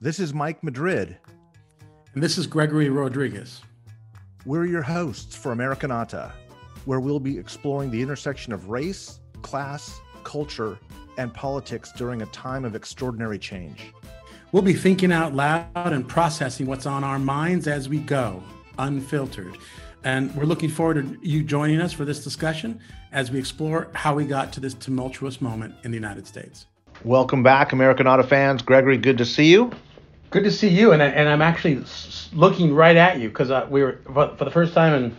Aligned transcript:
This 0.00 0.20
is 0.20 0.32
Mike 0.32 0.62
Madrid. 0.62 1.16
And 2.14 2.22
this 2.22 2.38
is 2.38 2.46
Gregory 2.46 2.88
Rodriguez. 2.88 3.62
We're 4.46 4.64
your 4.64 4.80
hosts 4.80 5.34
for 5.34 5.52
Americanata, 5.52 6.30
where 6.84 7.00
we'll 7.00 7.18
be 7.18 7.36
exploring 7.36 7.90
the 7.90 8.00
intersection 8.00 8.52
of 8.52 8.68
race, 8.68 9.18
class, 9.42 9.98
culture, 10.22 10.78
and 11.16 11.34
politics 11.34 11.90
during 11.96 12.22
a 12.22 12.26
time 12.26 12.64
of 12.64 12.76
extraordinary 12.76 13.40
change. 13.40 13.92
We'll 14.52 14.62
be 14.62 14.72
thinking 14.72 15.10
out 15.10 15.34
loud 15.34 15.66
and 15.74 16.06
processing 16.06 16.66
what's 16.66 16.86
on 16.86 17.02
our 17.02 17.18
minds 17.18 17.66
as 17.66 17.88
we 17.88 17.98
go, 17.98 18.40
unfiltered. 18.78 19.58
And 20.04 20.32
we're 20.36 20.44
looking 20.44 20.70
forward 20.70 21.02
to 21.02 21.28
you 21.28 21.42
joining 21.42 21.80
us 21.80 21.92
for 21.92 22.04
this 22.04 22.22
discussion 22.22 22.78
as 23.10 23.32
we 23.32 23.40
explore 23.40 23.88
how 23.94 24.14
we 24.14 24.26
got 24.26 24.52
to 24.52 24.60
this 24.60 24.74
tumultuous 24.74 25.40
moment 25.40 25.74
in 25.82 25.90
the 25.90 25.96
United 25.96 26.24
States. 26.28 26.66
Welcome 27.02 27.42
back, 27.42 27.70
Americanata 27.70 28.24
fans. 28.24 28.62
Gregory, 28.62 28.96
good 28.96 29.18
to 29.18 29.24
see 29.24 29.50
you. 29.50 29.72
Good 30.30 30.44
to 30.44 30.50
see 30.50 30.68
you, 30.68 30.92
and, 30.92 31.02
I, 31.02 31.06
and 31.06 31.28
I'm 31.28 31.40
actually 31.40 31.82
looking 32.32 32.74
right 32.74 32.96
at 32.96 33.18
you 33.18 33.28
because 33.28 33.50
uh, 33.50 33.66
we 33.70 33.82
were 33.82 33.98
for 34.04 34.44
the 34.44 34.50
first 34.50 34.74
time 34.74 34.92
in 34.94 35.16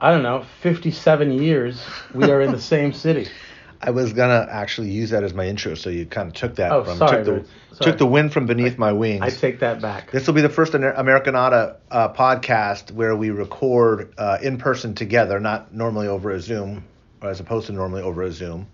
I 0.00 0.10
don't 0.10 0.22
know 0.22 0.44
57 0.60 1.32
years 1.32 1.80
we 2.12 2.30
are 2.30 2.40
in 2.40 2.50
the 2.52 2.60
same 2.60 2.92
city. 3.04 3.28
I 3.80 3.90
was 3.90 4.12
gonna 4.12 4.46
actually 4.48 4.90
use 4.90 5.10
that 5.10 5.24
as 5.24 5.34
my 5.34 5.46
intro, 5.46 5.74
so 5.74 5.90
you 5.90 6.06
kind 6.06 6.28
of 6.28 6.34
took 6.34 6.54
that 6.56 6.70
oh, 6.70 6.84
from 6.84 6.98
sorry, 6.98 7.24
took 7.24 7.44
the 7.44 7.76
sorry. 7.76 7.90
took 7.90 7.98
the 7.98 8.06
wind 8.06 8.32
from 8.32 8.46
beneath 8.46 8.74
I, 8.74 8.78
my 8.78 8.92
wings. 8.92 9.22
I 9.22 9.30
take 9.30 9.58
that 9.58 9.80
back. 9.80 10.12
This 10.12 10.26
will 10.26 10.34
be 10.34 10.40
the 10.40 10.48
first 10.48 10.72
Americanata 10.72 11.76
uh, 11.90 12.12
podcast 12.12 12.92
where 12.92 13.16
we 13.16 13.30
record 13.30 14.14
uh, 14.18 14.38
in 14.40 14.56
person 14.56 14.94
together, 14.94 15.40
not 15.40 15.74
normally 15.74 16.06
over 16.06 16.30
a 16.30 16.40
Zoom, 16.40 16.84
as 17.22 17.40
opposed 17.40 17.66
to 17.66 17.72
normally 17.72 18.02
over 18.02 18.22
a 18.22 18.30
Zoom. 18.30 18.68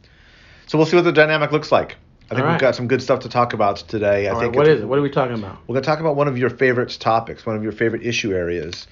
So 0.66 0.76
we'll 0.76 0.86
see 0.86 0.96
what 0.96 1.06
the 1.06 1.12
dynamic 1.12 1.52
looks 1.52 1.72
like. 1.72 1.96
I 2.30 2.34
think 2.34 2.46
we've 2.46 2.58
got 2.58 2.74
some 2.74 2.88
good 2.88 3.02
stuff 3.02 3.20
to 3.20 3.28
talk 3.28 3.54
about 3.54 3.76
today. 3.76 4.28
All 4.28 4.36
I 4.36 4.40
think 4.40 4.52
right, 4.52 4.58
what 4.58 4.68
is 4.68 4.82
it? 4.82 4.84
What 4.84 4.98
are 4.98 5.02
we 5.02 5.08
talking 5.08 5.38
about? 5.38 5.58
We're 5.66 5.74
going 5.74 5.82
to 5.82 5.86
talk 5.86 6.00
about 6.00 6.14
one 6.14 6.28
of 6.28 6.36
your 6.36 6.50
favorite 6.50 6.90
topics, 7.00 7.46
one 7.46 7.56
of 7.56 7.62
your 7.62 7.72
favorite 7.72 8.04
issue 8.04 8.34
areas, 8.34 8.86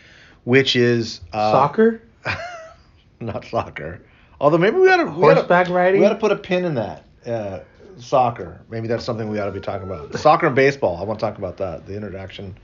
which 0.45 0.75
is 0.75 1.21
uh, 1.35 1.53
soccer. 1.53 2.01
not 3.21 3.45
soccer. 3.45 4.01
Although 4.41 4.59
maybe 4.59 4.77
we 4.77 4.89
ought 4.89 4.97
to 4.97 5.11
horseback 5.11 5.69
we 5.69 5.75
riding. 5.75 6.01
We 6.01 6.07
ought 6.07 6.11
to 6.11 6.17
put 6.17 6.33
a 6.33 6.37
pin 6.37 6.65
in 6.65 6.75
that. 6.77 7.05
Uh, 7.27 7.61
soccer. 7.99 8.63
Maybe 8.71 8.89
that's 8.89 9.05
something 9.05 9.29
we 9.29 9.39
ought 9.39 9.47
to 9.47 9.53
be 9.53 9.61
talking 9.61 9.87
about. 9.87 10.15
soccer 10.19 10.47
and 10.47 10.57
baseball. 10.57 10.97
I 10.97 11.05
want 11.05 11.21
to 11.21 11.27
talk 11.27 11.39
about 11.39 11.59
that. 11.59 11.87
The 11.87 11.95
interaction 11.95 12.57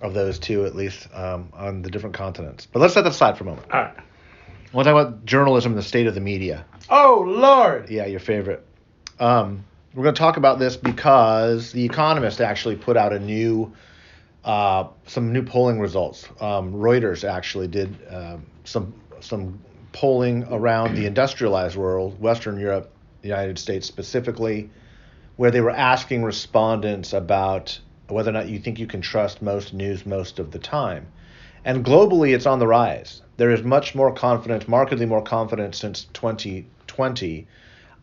of 0.00 0.14
those 0.14 0.38
two, 0.38 0.64
at 0.64 0.74
least 0.74 1.08
um, 1.12 1.48
on 1.54 1.82
the 1.82 1.90
different 1.90 2.14
continents. 2.14 2.66
But 2.66 2.80
let's 2.80 2.94
set 2.94 3.02
that 3.02 3.10
aside 3.10 3.38
for 3.38 3.44
a 3.44 3.46
moment. 3.48 3.66
All 3.72 3.82
right. 3.82 3.96
I 3.96 4.76
want 4.76 4.86
to 4.86 4.92
talk 4.92 5.06
about 5.06 5.24
journalism 5.24 5.72
and 5.72 5.78
the 5.78 5.84
state 5.84 6.06
of 6.06 6.14
the 6.14 6.20
media. 6.20 6.64
Oh 6.88 7.24
Lord. 7.26 7.90
Yeah, 7.90 8.06
your 8.06 8.20
favorite. 8.20 8.66
Um, 9.20 9.64
we're 9.94 10.04
going 10.04 10.14
to 10.14 10.18
talk 10.18 10.38
about 10.38 10.58
this 10.58 10.76
because 10.76 11.72
the 11.72 11.84
Economist 11.84 12.40
actually 12.40 12.76
put 12.76 12.96
out 12.96 13.12
a 13.12 13.18
new, 13.18 13.72
uh, 14.44 14.88
some 15.06 15.32
new 15.32 15.42
polling 15.42 15.78
results. 15.78 16.26
Um, 16.40 16.72
Reuters 16.72 17.28
actually 17.28 17.68
did 17.68 17.96
uh, 18.08 18.38
some 18.64 18.94
some 19.20 19.60
polling 19.92 20.44
around 20.50 20.96
the 20.96 21.06
industrialized 21.06 21.76
world, 21.76 22.18
Western 22.20 22.58
Europe, 22.58 22.90
the 23.20 23.28
United 23.28 23.58
States 23.58 23.86
specifically, 23.86 24.70
where 25.36 25.50
they 25.50 25.60
were 25.60 25.70
asking 25.70 26.24
respondents 26.24 27.12
about 27.12 27.78
whether 28.08 28.30
or 28.30 28.32
not 28.32 28.48
you 28.48 28.58
think 28.58 28.78
you 28.78 28.86
can 28.86 29.02
trust 29.02 29.42
most 29.42 29.74
news 29.74 30.06
most 30.06 30.38
of 30.38 30.50
the 30.50 30.58
time. 30.58 31.06
And 31.64 31.84
globally, 31.84 32.34
it's 32.34 32.46
on 32.46 32.58
the 32.58 32.66
rise. 32.66 33.22
There 33.36 33.50
is 33.50 33.62
much 33.62 33.94
more 33.94 34.12
confidence, 34.12 34.66
markedly 34.66 35.06
more 35.06 35.22
confidence 35.22 35.78
since 35.78 36.04
2020 36.12 37.46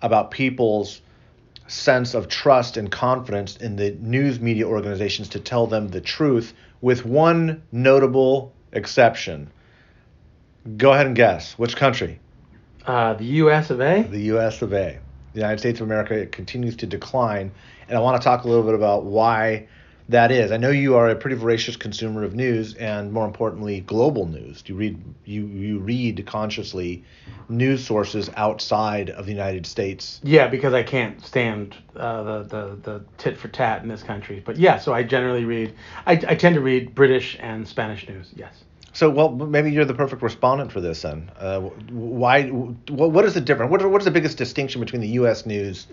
about 0.01 0.31
people's 0.31 1.01
sense 1.69 2.13
of 2.13 2.27
trust 2.27 2.77
and 2.77 2.91
confidence 2.91 3.57
in 3.57 3.75
the 3.75 3.91
news 4.01 4.39
media 4.39 4.67
organizations 4.67 5.29
to 5.29 5.39
tell 5.39 5.67
them 5.67 5.87
the 5.89 6.01
truth, 6.01 6.53
with 6.81 7.05
one 7.05 7.61
notable 7.71 8.53
exception. 8.71 9.49
Go 10.77 10.93
ahead 10.93 11.05
and 11.05 11.15
guess. 11.15 11.53
Which 11.53 11.75
country? 11.75 12.19
Uh, 12.85 13.13
the 13.13 13.25
U.S. 13.25 13.69
of 13.69 13.81
A. 13.81 14.03
The 14.03 14.21
U.S. 14.33 14.61
of 14.61 14.73
A. 14.73 14.99
The 15.33 15.39
United 15.39 15.59
States 15.59 15.79
of 15.79 15.87
America 15.87 16.25
continues 16.25 16.75
to 16.77 16.87
decline, 16.87 17.51
and 17.87 17.97
I 17.97 18.01
want 18.01 18.19
to 18.19 18.23
talk 18.23 18.43
a 18.43 18.47
little 18.47 18.63
bit 18.63 18.73
about 18.73 19.05
why 19.05 19.67
that 20.09 20.31
is. 20.31 20.51
I 20.51 20.57
know 20.57 20.71
you 20.71 20.95
are 20.95 21.09
a 21.09 21.15
pretty 21.15 21.35
voracious 21.35 21.75
consumer 21.75 22.23
of 22.23 22.33
news, 22.33 22.73
and 22.73 23.13
more 23.13 23.25
importantly, 23.25 23.81
global 23.81 24.25
news. 24.25 24.63
You 24.65 24.75
read 24.75 24.99
you 25.23 25.45
you 25.45 25.79
read 25.79 26.25
consciously 26.25 27.03
news 27.47 27.85
sources 27.85 28.29
outside 28.35 29.11
of 29.11 29.27
the 29.27 29.31
United 29.31 29.67
States. 29.67 30.19
Yeah, 30.23 30.47
because 30.47 30.73
I 30.73 30.81
can't 30.81 31.23
stand 31.23 31.75
uh, 31.95 32.23
the, 32.23 32.43
the 32.43 32.79
the 32.81 33.05
tit 33.19 33.37
for 33.37 33.49
tat 33.49 33.83
in 33.83 33.87
this 33.87 34.01
country. 34.01 34.41
But 34.43 34.57
yeah, 34.57 34.79
so 34.79 34.93
I 34.93 35.03
generally 35.03 35.45
read. 35.45 35.75
I, 36.07 36.13
I 36.13 36.35
tend 36.35 36.55
to 36.55 36.61
read 36.61 36.95
British 36.95 37.37
and 37.39 37.67
Spanish 37.67 38.07
news. 38.07 38.31
Yes. 38.35 38.63
So 38.93 39.11
well, 39.11 39.29
maybe 39.29 39.71
you're 39.71 39.85
the 39.85 39.93
perfect 39.93 40.23
respondent 40.23 40.71
for 40.71 40.81
this 40.81 41.03
then. 41.03 41.31
Uh, 41.37 41.59
why? 41.59 42.49
What 42.49 43.25
is 43.25 43.35
the 43.35 43.41
difference? 43.41 43.71
What, 43.71 43.87
what 43.87 44.01
is 44.01 44.05
the 44.05 44.11
biggest 44.11 44.39
distinction 44.39 44.81
between 44.81 45.01
the 45.01 45.09
U.S. 45.09 45.45
news? 45.45 45.85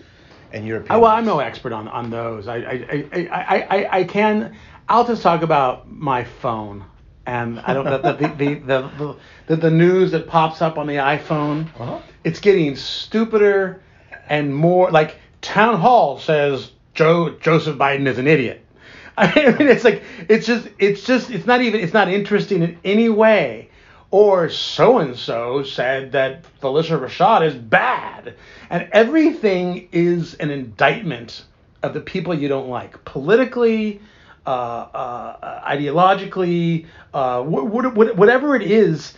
And 0.56 0.66
European. 0.66 0.96
Oh, 0.96 1.00
well, 1.00 1.12
I'm 1.12 1.24
no 1.24 1.38
expert 1.38 1.72
on 1.72 1.88
on 1.88 2.10
those. 2.10 2.48
I 2.48 2.56
I, 2.56 3.08
I, 3.12 3.28
I, 3.30 3.60
I, 3.70 3.98
I 3.98 4.04
can. 4.04 4.56
I'll 4.88 5.06
just 5.06 5.22
talk 5.22 5.42
about 5.42 5.90
my 5.90 6.24
phone 6.24 6.84
and 7.26 7.60
I 7.60 7.74
don't 7.74 7.84
the 7.84 7.98
the, 7.98 8.28
the, 8.28 8.54
the, 8.54 9.16
the, 9.48 9.56
the 9.56 9.70
news 9.70 10.12
that 10.12 10.28
pops 10.28 10.62
up 10.62 10.78
on 10.78 10.86
the 10.86 10.94
iPhone. 10.94 11.68
Uh-huh. 11.78 12.00
It's 12.24 12.40
getting 12.40 12.76
stupider 12.76 13.82
and 14.28 14.54
more 14.54 14.90
like 14.90 15.16
town 15.42 15.80
hall 15.80 16.18
says 16.18 16.70
Joe 16.94 17.30
Joseph 17.30 17.76
Biden 17.76 18.06
is 18.06 18.18
an 18.18 18.26
idiot. 18.26 18.64
I 19.18 19.56
mean, 19.58 19.68
it's 19.68 19.84
like 19.84 20.02
it's 20.28 20.46
just 20.46 20.68
it's 20.78 21.04
just 21.04 21.30
it's 21.30 21.46
not 21.46 21.62
even 21.62 21.80
it's 21.80 21.94
not 21.94 22.08
interesting 22.08 22.62
in 22.62 22.78
any 22.84 23.08
way 23.08 23.70
or 24.10 24.48
so 24.48 24.98
and 24.98 25.16
so 25.16 25.62
said 25.62 26.12
that 26.12 26.44
Phylicia 26.60 26.98
Rashad 26.98 27.46
is 27.46 27.54
bad. 27.54 28.34
And 28.70 28.88
everything 28.92 29.88
is 29.92 30.34
an 30.34 30.50
indictment 30.50 31.44
of 31.82 31.94
the 31.94 32.00
people 32.00 32.34
you 32.34 32.48
don't 32.48 32.68
like 32.68 33.04
politically, 33.04 34.00
uh, 34.46 34.50
uh, 34.50 35.68
ideologically, 35.68 36.86
uh, 37.12 37.42
wh- 37.42 37.68
wh- 37.70 38.16
whatever 38.18 38.54
it 38.56 38.62
is. 38.62 39.14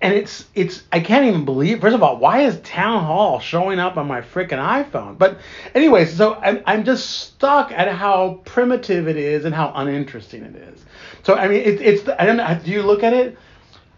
And 0.00 0.12
it's 0.12 0.44
it's 0.54 0.82
I 0.92 1.00
can't 1.00 1.24
even 1.24 1.46
believe. 1.46 1.80
First 1.80 1.94
of 1.94 2.02
all, 2.02 2.18
why 2.18 2.40
is 2.42 2.60
Town 2.60 3.02
Hall 3.04 3.40
showing 3.40 3.78
up 3.78 3.96
on 3.96 4.06
my 4.06 4.20
freaking 4.20 4.58
iPhone? 4.58 5.16
But 5.16 5.38
anyways, 5.74 6.14
so 6.14 6.34
I'm 6.34 6.62
I'm 6.66 6.84
just 6.84 7.08
stuck 7.08 7.72
at 7.72 7.88
how 7.88 8.42
primitive 8.44 9.08
it 9.08 9.16
is 9.16 9.46
and 9.46 9.54
how 9.54 9.72
uninteresting 9.74 10.42
it 10.42 10.56
is. 10.56 10.84
So 11.22 11.34
I 11.36 11.48
mean, 11.48 11.60
it, 11.60 11.80
it's 11.80 12.08
I 12.18 12.26
don't 12.26 12.36
know. 12.36 12.60
Do 12.62 12.70
you 12.70 12.82
look 12.82 13.02
at 13.02 13.14
it? 13.14 13.38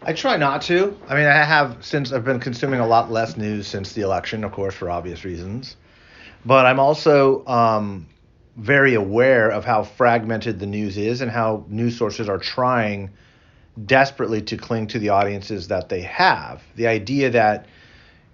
I 0.01 0.13
try 0.13 0.37
not 0.37 0.61
to. 0.63 0.97
I 1.07 1.15
mean, 1.15 1.25
I 1.25 1.43
have 1.43 1.77
since 1.83 2.11
I've 2.11 2.23
been 2.23 2.39
consuming 2.39 2.79
a 2.79 2.87
lot 2.87 3.11
less 3.11 3.35
news 3.35 3.67
since 3.67 3.93
the 3.93 4.01
election, 4.01 4.43
of 4.43 4.51
course, 4.51 4.73
for 4.73 4.89
obvious 4.89 5.25
reasons. 5.25 5.75
But 6.45 6.65
I'm 6.65 6.79
also 6.79 7.45
um, 7.45 8.07
very 8.55 8.93
aware 8.93 9.49
of 9.49 9.65
how 9.65 9.83
fragmented 9.83 10.59
the 10.59 10.65
news 10.65 10.97
is 10.97 11.21
and 11.21 11.29
how 11.29 11.65
news 11.67 11.97
sources 11.97 12.29
are 12.29 12.37
trying 12.37 13.09
desperately 13.85 14.41
to 14.41 14.57
cling 14.57 14.87
to 14.87 14.99
the 14.99 15.09
audiences 15.09 15.67
that 15.67 15.89
they 15.89 16.01
have. 16.01 16.63
The 16.75 16.87
idea 16.87 17.31
that, 17.31 17.67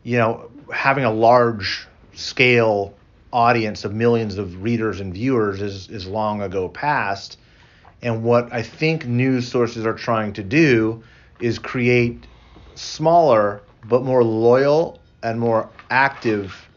you 0.04 0.18
know, 0.18 0.50
having 0.72 1.04
a 1.04 1.12
large 1.12 1.88
scale 2.14 2.94
audience 3.32 3.84
of 3.84 3.94
millions 3.94 4.38
of 4.38 4.62
readers 4.62 5.00
and 5.00 5.14
viewers 5.14 5.62
is, 5.62 5.90
is 5.90 6.08
long 6.08 6.42
ago 6.42 6.70
past. 6.70 7.38
And 8.02 8.24
what 8.24 8.54
I 8.54 8.62
think 8.62 9.06
news 9.06 9.48
sources 9.48 9.86
are 9.86 9.94
trying 9.94 10.34
to 10.34 10.44
do 10.44 11.04
is 11.40 11.60
create 11.60 12.26
smaller 12.76 13.62
but 13.88 14.04
more 14.04 14.24
loyal 14.24 15.00
and 15.22 15.40
more 15.40 15.70
active 15.90 16.68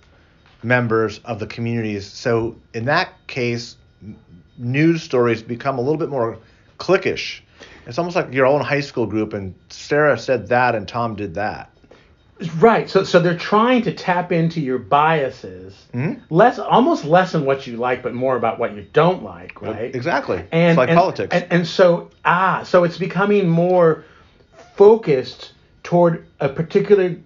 members 0.63 1.19
of 1.25 1.39
the 1.39 1.47
communities. 1.47 2.07
So 2.07 2.57
in 2.75 2.87
that 2.87 3.13
case, 3.27 3.77
news 4.59 5.03
stories 5.03 5.43
become 5.43 5.79
a 5.79 5.81
little 5.81 5.99
bit 5.99 6.09
more 6.09 6.39
cliquish. 6.79 7.41
It's 7.87 7.99
almost 7.99 8.17
like 8.17 8.33
your 8.33 8.47
own 8.47 8.61
high 8.61 8.81
school 8.81 9.07
group, 9.07 9.33
and 9.33 9.55
Sarah 9.69 10.19
said 10.19 10.49
that, 10.49 10.75
and 10.75 10.89
Tom 10.89 11.15
did 11.15 11.35
that. 11.35 11.71
Right. 12.59 12.91
So 12.91 13.05
so 13.05 13.19
they're 13.21 13.39
trying 13.39 13.83
to 13.83 13.95
tap 13.95 14.31
into 14.31 14.61
your 14.61 14.79
biases, 14.79 15.87
mm-hmm. 15.95 16.23
less 16.35 16.59
almost 16.59 17.05
less 17.05 17.33
than 17.33 17.47
what 17.47 17.67
you 17.67 17.77
like, 17.77 18.03
but 18.03 18.13
more 18.13 18.37
about 18.37 18.59
what 18.59 18.75
you 18.75 18.85
don't 18.93 19.23
like. 19.23 19.63
Right. 19.63 19.95
Exactly. 19.95 20.45
And 20.53 20.73
it's 20.73 20.77
like 20.77 20.91
and, 20.91 20.99
politics. 20.99 21.35
And, 21.35 21.47
and 21.51 21.67
so 21.67 22.11
ah, 22.27 22.63
so 22.63 22.85
it's 22.85 22.99
becoming 22.99 23.49
more 23.49 24.05
focused 24.77 25.53
toward 25.83 26.27
a 26.41 26.49
particular 26.49 27.17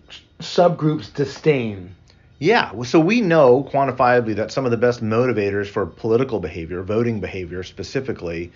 subgroup's 0.40 1.10
disdain. 1.10 1.94
Yeah, 2.38 2.82
so 2.82 2.98
we 2.98 3.20
know 3.20 3.64
quantifiably 3.64 4.36
that 4.36 4.50
some 4.50 4.64
of 4.64 4.70
the 4.70 4.76
best 4.76 5.02
motivators 5.02 5.66
for 5.66 5.84
political 5.84 6.40
behavior, 6.40 6.82
voting 6.82 7.20
behavior 7.20 7.62
specifically, 7.62 8.50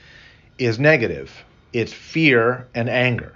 is 0.58 0.79
negative. 0.79 1.44
It's 1.73 1.93
fear 1.93 2.67
and 2.75 2.88
anger. 2.88 3.35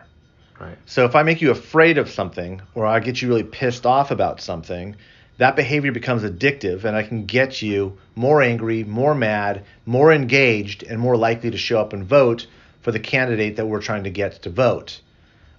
Right. 0.59 0.79
So 0.87 1.05
if 1.05 1.15
I 1.15 1.23
make 1.23 1.43
you 1.43 1.51
afraid 1.51 1.99
of 1.99 2.09
something 2.09 2.63
or 2.75 2.87
I 2.87 3.01
get 3.01 3.21
you 3.21 3.29
really 3.29 3.45
pissed 3.45 3.85
off 3.85 4.11
about 4.11 4.41
something, 4.41 4.97
that 5.37 5.55
behavior 5.55 5.93
becomes 5.93 6.23
addictive 6.23 6.85
and 6.85 6.97
I 6.97 7.03
can 7.03 7.27
get 7.27 7.63
you 7.63 7.99
more 8.15 8.43
angry, 8.43 8.85
more 8.85 9.15
mad, 9.15 9.65
more 9.87 10.13
engaged, 10.13 10.83
and 10.83 10.99
more 10.99 11.17
likely 11.17 11.51
to 11.51 11.59
show 11.59 11.81
up 11.81 11.93
and 11.93 12.05
vote 12.05 12.47
for 12.81 12.91
the 12.91 13.01
candidate 13.01 13.57
that 13.57 13.67
we're 13.67 13.83
trying 13.83 14.05
to 14.05 14.11
get 14.11 14.43
to 14.43 14.51
vote. 14.51 15.01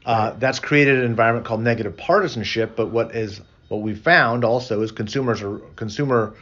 Uh, 0.06 0.32
that's 0.40 0.60
created 0.60 1.00
an 1.00 1.06
environment 1.06 1.46
called 1.46 1.62
negative 1.62 1.96
partisanship. 1.98 2.76
But 2.76 2.88
what 2.88 3.16
is 3.16 3.42
what 3.68 3.82
we 3.82 3.96
found 3.96 4.44
also 4.44 4.82
is 4.82 4.92
consumers 4.92 5.42
are 5.42 5.60
consumer, 5.76 6.34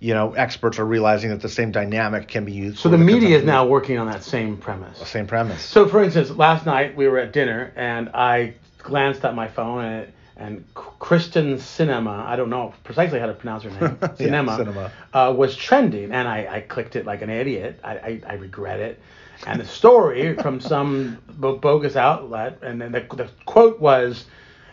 you 0.00 0.14
know, 0.14 0.34
experts 0.34 0.78
are 0.78 0.84
realizing 0.84 1.30
that 1.30 1.40
the 1.40 1.48
same 1.48 1.72
dynamic 1.72 2.28
can 2.28 2.44
be 2.44 2.52
used. 2.52 2.78
So 2.78 2.90
for 2.90 2.96
the 2.96 2.98
media 2.98 3.38
is 3.38 3.44
now 3.44 3.66
working 3.66 3.98
on 3.98 4.06
that 4.08 4.22
same 4.22 4.56
premise. 4.56 4.98
same 5.08 5.26
premise. 5.26 5.62
So, 5.62 5.88
for 5.88 6.02
instance, 6.02 6.30
last 6.30 6.66
night 6.66 6.96
we 6.96 7.08
were 7.08 7.18
at 7.18 7.32
dinner 7.32 7.72
and 7.76 8.10
I 8.10 8.54
glanced 8.78 9.24
at 9.24 9.34
my 9.34 9.48
phone 9.48 9.84
and, 9.84 10.12
and 10.36 10.74
Kyrsten 10.74 11.54
Sinema, 11.54 12.26
I 12.26 12.36
don't 12.36 12.50
know 12.50 12.74
precisely 12.82 13.18
how 13.20 13.26
to 13.26 13.34
pronounce 13.34 13.62
her 13.62 13.70
name, 13.70 13.98
Yeah, 14.02 14.08
Sinema, 14.08 14.58
Sinema. 14.58 14.90
Uh, 15.12 15.32
was 15.32 15.56
trending. 15.56 16.12
And 16.12 16.28
I, 16.28 16.56
I 16.56 16.60
clicked 16.60 16.96
it 16.96 17.06
like 17.06 17.22
an 17.22 17.30
idiot. 17.30 17.80
I, 17.82 17.96
I, 17.96 18.22
I 18.26 18.34
regret 18.34 18.80
it. 18.80 19.00
And 19.46 19.60
the 19.60 19.66
story 19.66 20.34
from 20.36 20.60
some 20.60 21.18
bogus 21.28 21.96
outlet, 21.96 22.58
and 22.62 22.80
then 22.80 22.92
the, 22.92 23.00
the 23.14 23.28
quote 23.44 23.80
was 23.80 24.24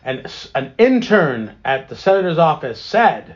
an, 0.03 0.25
an 0.55 0.73
intern 0.77 1.55
at 1.65 1.89
the 1.89 1.95
senator's 1.95 2.37
office 2.37 2.79
said 2.79 3.35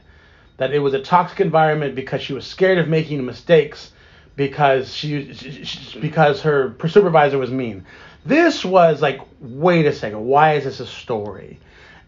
that 0.58 0.74
it 0.74 0.80
was 0.80 0.94
a 0.94 1.02
toxic 1.02 1.42
environment 1.42 1.96
because 1.96 2.22
she 2.22 2.34
was 2.34 2.46
scared 2.48 2.78
of 2.78 2.88
making 2.88 3.26
mistakes 3.26 3.92
because 4.36 4.94
she, 4.94 5.34
she, 5.34 5.64
she- 5.66 6.00
because 6.00 6.42
her 6.42 6.76
supervisor 6.88 7.38
was 7.38 7.52
mean. 7.52 7.86
This 8.26 8.66
was 8.66 9.02
like, 9.02 9.22
wait 9.40 9.86
a 9.86 9.94
second, 9.94 10.26
why 10.26 10.54
is 10.54 10.64
this 10.64 10.80
a 10.80 10.88
story? 10.88 11.60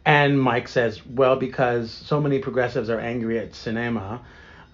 And 0.06 0.42
Mike 0.42 0.68
says, 0.70 1.06
well, 1.06 1.36
because 1.36 1.92
so 1.92 2.22
many 2.22 2.40
progressives 2.40 2.90
are 2.90 3.00
angry 3.00 3.40
at 3.40 3.52
Sinema, 3.52 4.22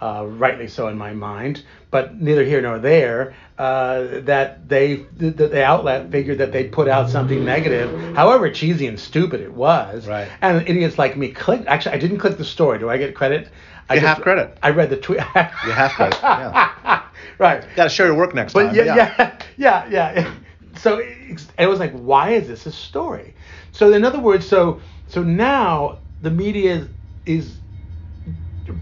uh, 0.04 0.26
rightly 0.26 0.68
so 0.68 0.88
in 0.90 0.98
my 0.98 1.14
mind, 1.14 1.64
but 1.92 2.20
neither 2.20 2.44
here 2.44 2.62
nor 2.62 2.78
there, 2.80 3.34
uh, 3.58 4.20
that 4.32 4.68
they 4.68 4.96
that 5.18 5.38
the 5.38 5.64
outlet 5.64 6.12
figured 6.12 6.40
that 6.40 6.52
they 6.52 6.64
put 6.68 6.88
out 6.88 7.10
something 7.10 7.46
negative, 7.46 8.16
however 8.16 8.50
cheesy 8.52 8.88
and 8.88 9.00
stupid 9.00 9.40
it 9.40 9.54
was. 9.54 10.08
Right. 10.08 10.28
And 10.42 10.68
idiots 10.68 10.98
like 10.98 11.16
me 11.16 11.30
clicked. 11.32 11.68
Actually, 11.68 11.96
I 11.96 12.00
didn't 12.00 12.18
click 12.20 12.38
the 12.38 12.46
story. 12.46 12.80
Do 12.80 12.90
I 12.90 12.98
get 12.98 13.16
credit? 13.16 13.50
I 13.90 13.96
You 13.96 14.02
have 14.02 14.22
credit. 14.22 14.58
I 14.62 14.70
read 14.72 14.90
the 14.90 14.98
tweet. 14.98 15.20
You 15.68 15.72
have 15.82 15.92
credit, 15.92 16.20
yeah. 16.22 17.04
right. 17.38 17.64
Got 17.76 17.84
to 17.86 17.90
show 17.90 18.06
your 18.06 18.16
work 18.16 18.34
next 18.34 18.54
But 18.54 18.68
time. 18.68 18.76
yeah, 18.76 18.96
yeah, 18.96 19.38
yeah, 19.58 19.88
yeah. 20.16 20.34
So 20.76 21.00
it's- 21.00 21.48
it 21.58 21.68
was 21.68 21.80
like, 21.80 21.94
why 21.94 22.32
is 22.32 22.48
this 22.48 22.66
a 22.66 22.72
story? 22.72 23.36
So 23.72 23.94
in 23.94 24.04
other 24.04 24.20
words, 24.20 24.48
so 24.48 24.82
so 25.08 25.24
now 25.24 26.00
the 26.22 26.32
media 26.32 26.76
is, 26.76 26.88
is 27.26 27.60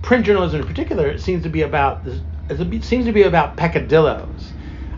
print 0.01 0.25
journalism 0.25 0.61
in 0.61 0.67
particular 0.67 1.17
seems 1.17 1.43
to 1.43 1.49
be 1.49 1.61
about 1.61 2.03
this. 2.03 2.19
It 2.49 2.83
seems 2.83 3.05
to 3.05 3.11
be 3.11 3.23
about 3.23 3.57
peccadillos. 3.57 4.51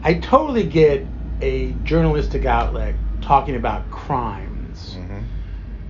I 0.04 0.16
totally 0.16 0.64
get 0.64 1.08
a 1.42 1.74
journalistic 1.84 2.46
outlet 2.46 2.96
talking 3.22 3.56
about 3.56 3.90
crimes, 3.92 4.98
Mhm. 5.00 5.24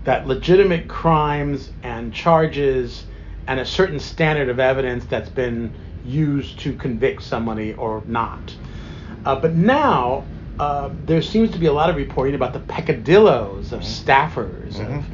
that 0.04 0.28
legitimate 0.28 0.88
crimes 0.88 1.72
and 1.81 2.13
charges 2.13 3.06
and 3.48 3.60
a 3.60 3.66
certain 3.66 4.00
standard 4.00 4.50
of 4.50 4.60
evidence 4.60 5.06
that's 5.06 5.30
been 5.30 5.74
used 6.04 6.60
to 6.60 6.74
convict 6.74 7.24
somebody 7.24 7.74
or 7.74 8.04
not. 8.07 8.56
Uh, 9.25 9.36
but 9.36 9.54
now 9.54 10.25
uh, 10.60 10.89
there 11.06 11.22
seems 11.22 11.50
to 11.51 11.57
be 11.57 11.66
a 11.66 11.74
lot 11.74 11.89
of 11.89 11.96
reporting 11.96 12.36
about 12.36 12.54
the 12.54 12.60
peccadillos 12.60 13.72
of 13.74 13.81
staffers. 13.81 14.80
Of, 14.80 15.06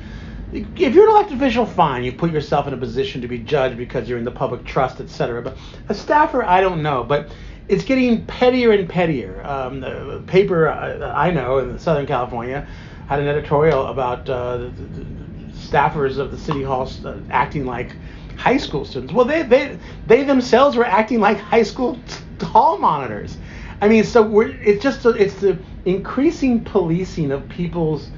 if 0.52 0.94
you're 0.94 1.06
an 1.06 1.12
elected 1.12 1.38
official, 1.38 1.66
fine, 1.66 2.04
you 2.04 2.12
put 2.12 2.32
yourself 2.32 2.68
in 2.68 2.74
a 2.74 2.78
position 2.78 3.22
to 3.22 3.28
be 3.28 3.38
judged 3.40 3.78
because 3.78 4.10
you're 4.10 4.18
in 4.18 4.26
the 4.26 4.32
public 4.32 4.64
trust, 4.66 5.00
etc. 5.00 5.42
But 5.42 5.58
a 5.90 5.94
staffer, 5.94 6.44
I 6.44 6.62
don't 6.62 6.82
know. 6.82 7.04
But 7.04 7.32
it's 7.68 7.84
getting 7.84 8.26
pettier 8.26 8.72
and 8.72 8.90
pettier. 8.90 9.46
Um, 9.46 9.82
the 9.82 10.24
paper 10.26 10.68
uh, 10.68 11.14
I 11.14 11.30
know 11.32 11.60
in 11.60 11.78
Southern 11.78 12.08
California 12.08 12.68
had 13.08 13.20
an 13.20 13.28
editorial 13.28 13.88
about 13.88 14.28
uh, 14.30 14.58
the, 14.58 14.70
the, 14.70 15.06
staffers 15.54 16.18
of 16.18 16.32
the 16.32 16.38
city 16.38 16.64
hall 16.64 16.90
uh, 17.06 17.18
acting 17.30 17.66
like 17.66 17.96
high 18.38 18.58
school 18.58 18.86
students. 18.86 19.14
Well, 19.14 19.26
they 19.26 19.44
they 19.44 19.78
they 20.08 20.24
themselves 20.24 20.76
were 20.76 20.86
acting 20.86 21.20
like 21.20 21.38
high 21.38 21.64
school 21.64 22.00
hall 22.42 22.80
monitors. 22.80 23.38
I 23.82 23.88
mean, 23.88 24.04
so 24.04 24.40
it's 24.42 24.82
just 24.82 25.06
it's 25.06 25.36
the 25.36 25.60
increasing 25.86 26.64
policing 26.64 27.32
of 27.32 27.48
people's 27.50 28.10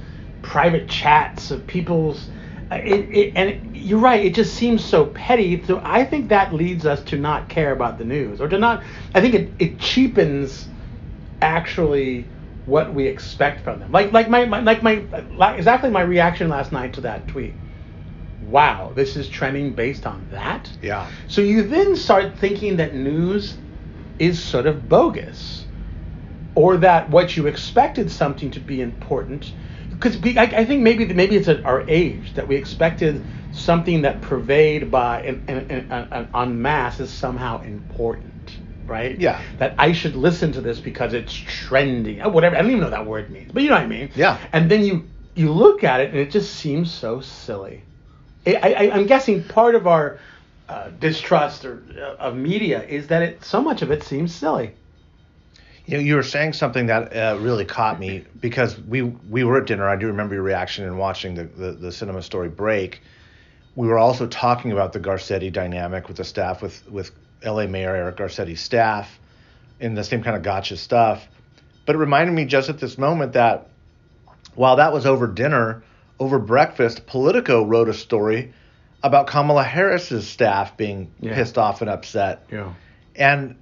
private 0.41 0.87
chats 0.89 1.51
of 1.51 1.65
people's 1.67 2.29
uh, 2.71 2.75
it, 2.75 3.09
it, 3.11 3.33
and 3.35 3.75
you're 3.75 3.99
right 3.99 4.25
it 4.25 4.33
just 4.33 4.55
seems 4.55 4.83
so 4.83 5.05
petty. 5.07 5.61
So 5.63 5.81
i 5.83 6.03
think 6.03 6.29
that 6.29 6.53
leads 6.53 6.85
us 6.85 7.03
to 7.05 7.17
not 7.17 7.49
care 7.49 7.71
about 7.71 7.97
the 7.97 8.05
news 8.05 8.41
or 8.41 8.47
to 8.47 8.57
not 8.57 8.83
i 9.13 9.21
think 9.21 9.35
it, 9.35 9.51
it 9.59 9.79
cheapens 9.79 10.67
actually 11.41 12.25
what 12.65 12.93
we 12.93 13.07
expect 13.07 13.61
from 13.61 13.79
them. 13.79 13.91
Like 13.91 14.11
like 14.13 14.29
my, 14.29 14.45
my 14.45 14.59
like 14.59 14.83
my 14.83 15.03
like 15.35 15.57
exactly 15.57 15.89
my 15.89 16.01
reaction 16.01 16.49
last 16.49 16.71
night 16.71 16.93
to 16.93 17.01
that 17.01 17.27
tweet. 17.27 17.53
Wow 18.43 18.93
this 18.95 19.15
is 19.15 19.27
trending 19.29 19.73
based 19.73 20.05
on 20.05 20.27
that? 20.31 20.71
Yeah. 20.81 21.07
so 21.27 21.41
you 21.41 21.63
then 21.63 21.95
start 21.95 22.37
thinking 22.37 22.77
that 22.77 22.95
news 22.95 23.57
is 24.19 24.41
sort 24.43 24.67
of 24.67 24.87
bogus, 24.87 25.65
or 26.55 26.77
that 26.77 27.09
what 27.09 27.35
you 27.35 27.47
expected 27.47 28.11
something 28.11 28.51
to 28.51 28.59
be 28.59 28.81
important, 28.81 29.53
because 30.01 30.37
I, 30.37 30.43
I 30.43 30.65
think 30.65 30.81
maybe 30.81 31.05
maybe 31.13 31.35
it's 31.35 31.47
at 31.47 31.63
our 31.65 31.87
age 31.87 32.33
that 32.33 32.47
we 32.47 32.55
expected 32.55 33.23
something 33.51 34.01
that 34.01 34.21
pervade 34.21 34.89
by 34.89 35.21
an, 35.23 35.43
an, 35.47 35.91
an, 35.91 36.29
en 36.33 36.61
masse 36.61 36.99
is 36.99 37.09
somehow 37.11 37.61
important, 37.61 38.57
right? 38.87 39.19
Yeah. 39.19 39.41
That 39.59 39.75
I 39.77 39.91
should 39.91 40.15
listen 40.15 40.51
to 40.53 40.61
this 40.61 40.79
because 40.79 41.13
it's 41.13 41.33
trending, 41.33 42.19
whatever. 42.19 42.55
I 42.55 42.61
don't 42.61 42.71
even 42.71 42.81
know 42.81 42.87
what 42.87 42.91
that 42.91 43.05
word 43.05 43.29
means, 43.29 43.51
but 43.51 43.63
you 43.63 43.69
know 43.69 43.75
what 43.75 43.83
I 43.83 43.87
mean. 43.87 44.09
Yeah. 44.15 44.39
And 44.51 44.71
then 44.71 44.83
you 44.83 45.07
you 45.35 45.51
look 45.51 45.83
at 45.83 45.99
it 45.99 46.09
and 46.09 46.19
it 46.19 46.31
just 46.31 46.55
seems 46.55 46.91
so 46.91 47.21
silly. 47.21 47.83
I, 48.45 48.55
I, 48.55 48.91
I'm 48.91 49.05
guessing 49.05 49.43
part 49.43 49.75
of 49.75 49.85
our 49.85 50.19
uh, 50.67 50.89
distrust 50.89 51.63
or, 51.63 51.83
uh, 51.95 52.15
of 52.23 52.35
media 52.35 52.83
is 52.83 53.07
that 53.07 53.21
it 53.21 53.43
so 53.45 53.61
much 53.61 53.81
of 53.81 53.91
it 53.91 54.03
seems 54.03 54.33
silly. 54.33 54.73
You 55.91 55.97
know, 55.97 56.03
you 56.03 56.15
were 56.15 56.23
saying 56.23 56.53
something 56.53 56.85
that 56.85 57.13
uh, 57.13 57.37
really 57.39 57.65
caught 57.65 57.99
me 57.99 58.23
because 58.39 58.79
we 58.79 59.01
we 59.01 59.43
were 59.43 59.57
at 59.59 59.67
dinner. 59.67 59.89
I 59.89 59.97
do 59.97 60.07
remember 60.07 60.35
your 60.35 60.43
reaction 60.43 60.85
in 60.85 60.95
watching 60.97 61.35
the, 61.35 61.43
the, 61.43 61.71
the 61.73 61.87
Sinema 61.89 62.23
story 62.23 62.47
break. 62.47 63.01
We 63.75 63.87
were 63.87 63.97
also 63.97 64.25
talking 64.25 64.71
about 64.71 64.93
the 64.93 65.01
Garcetti 65.01 65.51
dynamic 65.51 66.07
with 66.07 66.15
the 66.15 66.23
staff, 66.23 66.61
with 66.61 66.89
with 66.89 67.11
L.A. 67.43 67.67
Mayor 67.67 67.93
Eric 67.93 68.15
Garcetti's 68.15 68.61
staff, 68.61 69.19
in 69.81 69.93
the 69.95 70.03
same 70.05 70.23
kind 70.23 70.37
of 70.37 70.43
gotcha 70.43 70.77
stuff. 70.77 71.27
But 71.85 71.95
it 71.95 71.99
reminded 71.99 72.31
me 72.33 72.45
just 72.45 72.69
at 72.69 72.79
this 72.79 72.97
moment 72.97 73.33
that 73.33 73.67
while 74.55 74.77
that 74.77 74.93
was 74.93 75.05
over 75.05 75.27
dinner, 75.27 75.83
over 76.19 76.39
breakfast, 76.39 77.05
Politico 77.05 77.65
wrote 77.65 77.89
a 77.89 77.93
story 77.93 78.53
about 79.03 79.27
Kamala 79.27 79.63
Harris's 79.63 80.25
staff 80.25 80.77
being 80.77 81.11
Yeah. 81.19 81.35
pissed 81.35 81.57
off 81.57 81.81
and 81.81 81.89
upset. 81.89 82.45
Yeah. 82.49 82.73
And 83.15 83.55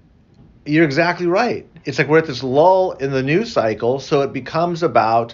you're 0.69 0.85
exactly 0.85 1.27
right. 1.27 1.65
It's 1.85 1.97
like 1.97 2.07
we're 2.07 2.19
at 2.19 2.27
this 2.27 2.43
lull 2.43 2.91
in 2.93 3.11
the 3.11 3.23
news 3.23 3.51
cycle, 3.51 3.99
so 3.99 4.21
it 4.21 4.31
becomes 4.33 4.83
about 4.83 5.33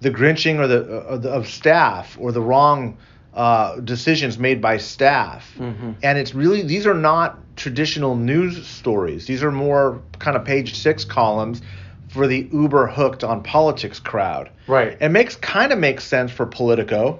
the 0.00 0.10
grinching 0.10 0.58
or 0.58 0.66
the, 0.66 0.98
uh, 0.98 1.16
the 1.16 1.30
of 1.30 1.48
staff 1.48 2.16
or 2.20 2.32
the 2.32 2.40
wrong 2.42 2.96
uh, 3.32 3.80
decisions 3.80 4.38
made 4.38 4.60
by 4.60 4.76
staff. 4.76 5.50
Mhm. 5.58 5.96
And 6.02 6.18
it's 6.18 6.34
really 6.34 6.62
these 6.62 6.86
are 6.86 6.94
not 6.94 7.38
traditional 7.56 8.14
news 8.16 8.66
stories. 8.66 9.26
These 9.26 9.42
are 9.42 9.50
more 9.52 10.00
kind 10.18 10.36
of 10.36 10.44
page 10.44 10.74
six 10.76 11.04
columns 11.04 11.62
for 12.08 12.26
the 12.26 12.48
uber 12.52 12.86
hooked 12.86 13.24
on 13.24 13.42
politics 13.42 13.98
crowd. 13.98 14.50
Right. 14.68 14.96
It 15.00 15.08
makes 15.08 15.36
kind 15.36 15.72
of 15.72 15.78
makes 15.78 16.04
sense 16.04 16.30
for 16.30 16.46
Politico. 16.46 17.18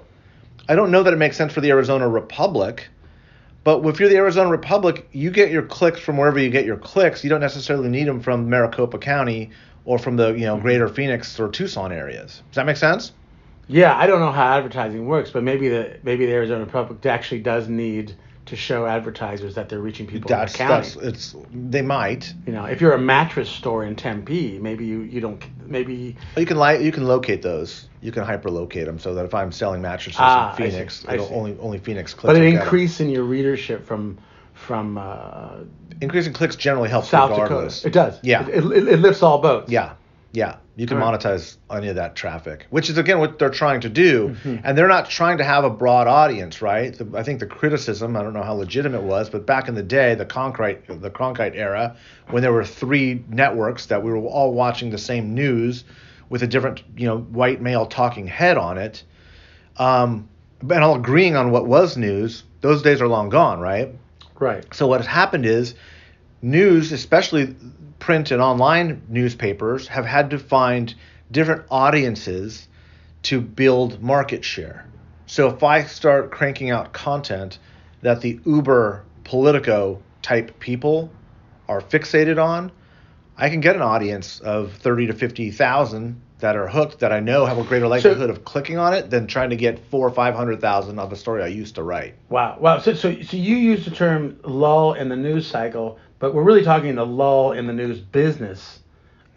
I 0.69 0.75
don't 0.75 0.89
know 0.89 1.03
that 1.03 1.13
it 1.13 1.17
makes 1.17 1.37
sense 1.37 1.53
for 1.53 1.61
the 1.61 1.69
Arizona 1.69 2.07
Republic. 2.07 2.87
But 3.65 3.83
if 3.87 3.99
you're 3.99 4.09
the 4.09 4.17
Arizona 4.17 4.49
Republic, 4.49 5.09
you 5.11 5.31
get 5.31 5.49
your 5.49 5.63
clicks 5.63 5.99
from 5.99 6.17
wherever 6.17 6.37
you 6.37 6.51
get 6.51 6.65
your 6.65 6.77
clicks. 6.77 7.23
You 7.23 7.31
don't 7.31 7.41
necessarily 7.41 7.89
need 7.89 8.07
them 8.07 8.21
from 8.21 8.47
Maricopa 8.47 8.99
County 8.99 9.49
or 9.85 9.97
from 9.97 10.17
the 10.17 10.33
you 10.33 10.45
know 10.45 10.53
mm-hmm. 10.53 10.61
greater 10.61 10.87
Phoenix 10.87 11.37
or 11.39 11.49
Tucson 11.49 11.91
areas. 11.91 12.43
Does 12.51 12.55
that 12.55 12.67
make 12.67 12.77
sense? 12.77 13.11
Yeah, 13.67 13.97
I 13.97 14.05
don't 14.05 14.19
know 14.19 14.31
how 14.31 14.55
advertising 14.55 15.07
works, 15.07 15.31
but 15.31 15.41
maybe 15.41 15.67
the 15.67 15.97
maybe 16.03 16.27
the 16.27 16.33
Arizona 16.33 16.63
Republic 16.63 17.03
actually 17.07 17.41
does 17.41 17.67
need 17.67 18.15
to 18.45 18.55
show 18.55 18.85
advertisers 18.85 19.55
that 19.55 19.69
they're 19.69 19.79
reaching 19.79 20.05
people 20.05 20.29
That's 20.29 20.53
in 20.53 20.67
the 20.67 20.73
county. 20.73 20.89
that's 20.89 20.95
it's 20.97 21.35
they 21.51 21.81
might. 21.81 22.33
you 22.45 22.53
know, 22.53 22.65
if 22.65 22.79
you're 22.79 22.93
a 22.93 22.99
mattress 22.99 23.49
store 23.49 23.83
in 23.85 23.95
Tempe, 23.95 24.59
maybe 24.59 24.85
you, 24.85 25.01
you 25.01 25.19
don't 25.19 25.43
maybe 25.67 26.15
You 26.37 26.45
can 26.45 26.59
li- 26.59 26.83
you 26.83 26.91
can 26.91 27.05
locate 27.05 27.41
those. 27.41 27.87
You 28.01 28.11
can 28.11 28.23
hyperlocate 28.23 28.85
them 28.85 28.99
so 28.99 29.15
that 29.15 29.25
if 29.25 29.33
I'm 29.33 29.51
selling 29.51 29.81
mattresses 29.81 30.19
Ah, 30.21 30.51
in 30.51 30.57
Phoenix, 30.71 31.03
I 31.07 31.15
it'll 31.15 31.27
see. 31.27 31.33
only 31.33 31.57
only 31.59 31.79
Phoenix 31.79 32.13
clicks. 32.13 32.27
but 32.31 32.35
an 32.35 32.43
will 32.43 32.51
get 32.51 32.57
'em. 32.59 32.63
increase 32.63 32.99
in 32.99 33.09
your 33.09 33.23
readership 33.23 33.83
from 33.85 34.17
from 34.53 34.97
uh, 34.97 35.57
increasing 36.01 36.31
clicks 36.33 36.55
generally 36.55 36.87
helps 36.89 37.09
South 37.09 37.31
regardless. 37.31 37.81
Dakota. 37.81 37.87
It 37.87 38.11
does. 38.11 38.19
Yeah. 38.23 38.47
It, 38.47 38.63
it, 38.65 38.87
it 38.87 38.99
lifts 38.99 39.21
all 39.23 39.39
boats. 39.39 39.69
Yeah, 39.71 39.93
yeah. 40.35 40.57
You 40.77 40.85
can 40.87 40.97
Right. 40.97 41.17
monetize 41.19 41.55
any 41.71 41.87
of 41.87 41.95
that 41.95 42.15
traffic, 42.17 42.65
which 42.69 42.89
is 42.89 42.97
again 42.97 43.19
what 43.19 43.39
they're 43.39 43.49
trying 43.49 43.79
to 43.81 43.89
do, 43.89 44.29
Mm-hmm. 44.43 44.55
and 44.65 44.77
they're 44.77 44.89
not 44.89 45.09
trying 45.09 45.37
to 45.37 45.43
have 45.45 45.63
a 45.63 45.69
broad 45.69 46.07
audience, 46.07 46.61
right? 46.61 46.93
The, 46.93 47.07
I 47.17 47.23
think 47.23 47.39
the 47.39 47.45
criticism, 47.45 48.17
I 48.17 48.21
don't 48.21 48.33
know 48.33 48.43
how 48.43 48.53
legitimate 48.55 48.97
it 48.99 49.03
was, 49.03 49.29
but 49.29 49.45
back 49.45 49.69
in 49.69 49.75
the 49.75 49.83
day, 49.83 50.15
the 50.15 50.25
Cronkite, 50.25 51.01
the 51.01 51.09
Cronkite 51.09 51.55
era, 51.55 51.95
when 52.29 52.41
there 52.43 52.51
were 52.51 52.65
three 52.65 53.23
networks 53.29 53.85
that 53.85 54.03
we 54.03 54.11
were 54.11 54.17
all 54.17 54.51
watching 54.53 54.89
the 54.89 54.97
same 54.97 55.33
news 55.33 55.85
with 56.29 56.43
a 56.43 56.47
different, 56.47 56.83
you 56.97 57.07
know, 57.07 57.19
white 57.19 57.61
male 57.61 57.85
talking 57.85 58.27
head 58.27 58.57
on 58.57 58.77
it, 58.77 59.03
um, 59.77 60.27
and 60.61 60.83
all 60.83 60.95
agreeing 60.95 61.35
on 61.37 61.51
what 61.51 61.65
was 61.67 61.95
news, 61.95 62.43
those 62.61 62.81
days 62.81 63.01
are 63.01 63.07
long 63.07 63.29
gone, 63.29 63.59
right? 63.61 63.93
Right. 64.39 64.65
So 64.73 64.87
what 64.87 64.99
has 64.99 65.07
happened 65.07 65.45
is 65.45 65.75
news, 66.41 66.91
especially 66.91 67.55
print 67.99 68.31
and 68.31 68.41
online 68.41 69.01
newspapers, 69.07 69.87
have 69.87 70.05
had 70.05 70.29
to 70.31 70.39
find 70.39 70.93
different 71.31 71.63
audiences 71.71 72.67
to 73.23 73.41
build 73.41 74.01
market 74.01 74.45
share. 74.45 74.85
So 75.25 75.49
if 75.49 75.63
I 75.63 75.83
start 75.83 76.31
cranking 76.31 76.69
out 76.69 76.93
content 76.93 77.57
that 78.01 78.21
the 78.21 78.39
Uber 78.45 79.03
Politico 79.23 80.01
type 80.21 80.59
people 80.59 81.09
are 81.67 81.81
fixated 81.81 82.43
on, 82.43 82.71
I 83.37 83.49
can 83.49 83.59
get 83.59 83.75
an 83.75 83.81
audience 83.81 84.39
of 84.39 84.73
30 84.73 85.07
to 85.07 85.13
50,000 85.13 86.21
that 86.39 86.55
are 86.55 86.67
hooked 86.67 86.99
that 86.99 87.11
I 87.11 87.19
know 87.21 87.45
have 87.45 87.57
a 87.57 87.63
greater 87.63 87.87
likelihood 87.87 88.29
of 88.29 88.45
clicking 88.45 88.77
on 88.77 88.93
it 88.93 89.09
than 89.09 89.25
trying 89.25 89.49
to 89.49 89.55
get 89.55 89.79
four 89.89 90.07
or 90.07 90.11
500,000 90.11 90.99
of 90.99 91.11
a 91.11 91.15
story 91.15 91.41
I 91.41 91.47
used 91.47 91.75
to 91.75 91.83
write. 91.83 92.15
Wow. 92.29 92.57
Wow. 92.59 92.79
So, 92.79 92.93
so, 92.93 93.21
so 93.21 93.37
you 93.37 93.55
use 93.55 93.85
the 93.85 93.91
term 93.91 94.39
lull 94.43 94.93
in 94.93 95.09
the 95.09 95.15
news 95.15 95.47
cycle, 95.47 95.97
but 96.19 96.33
we're 96.33 96.43
really 96.43 96.63
talking 96.63 96.95
the 96.95 97.05
lull 97.05 97.51
in 97.51 97.67
the 97.67 97.73
news 97.73 97.99
business, 97.99 98.79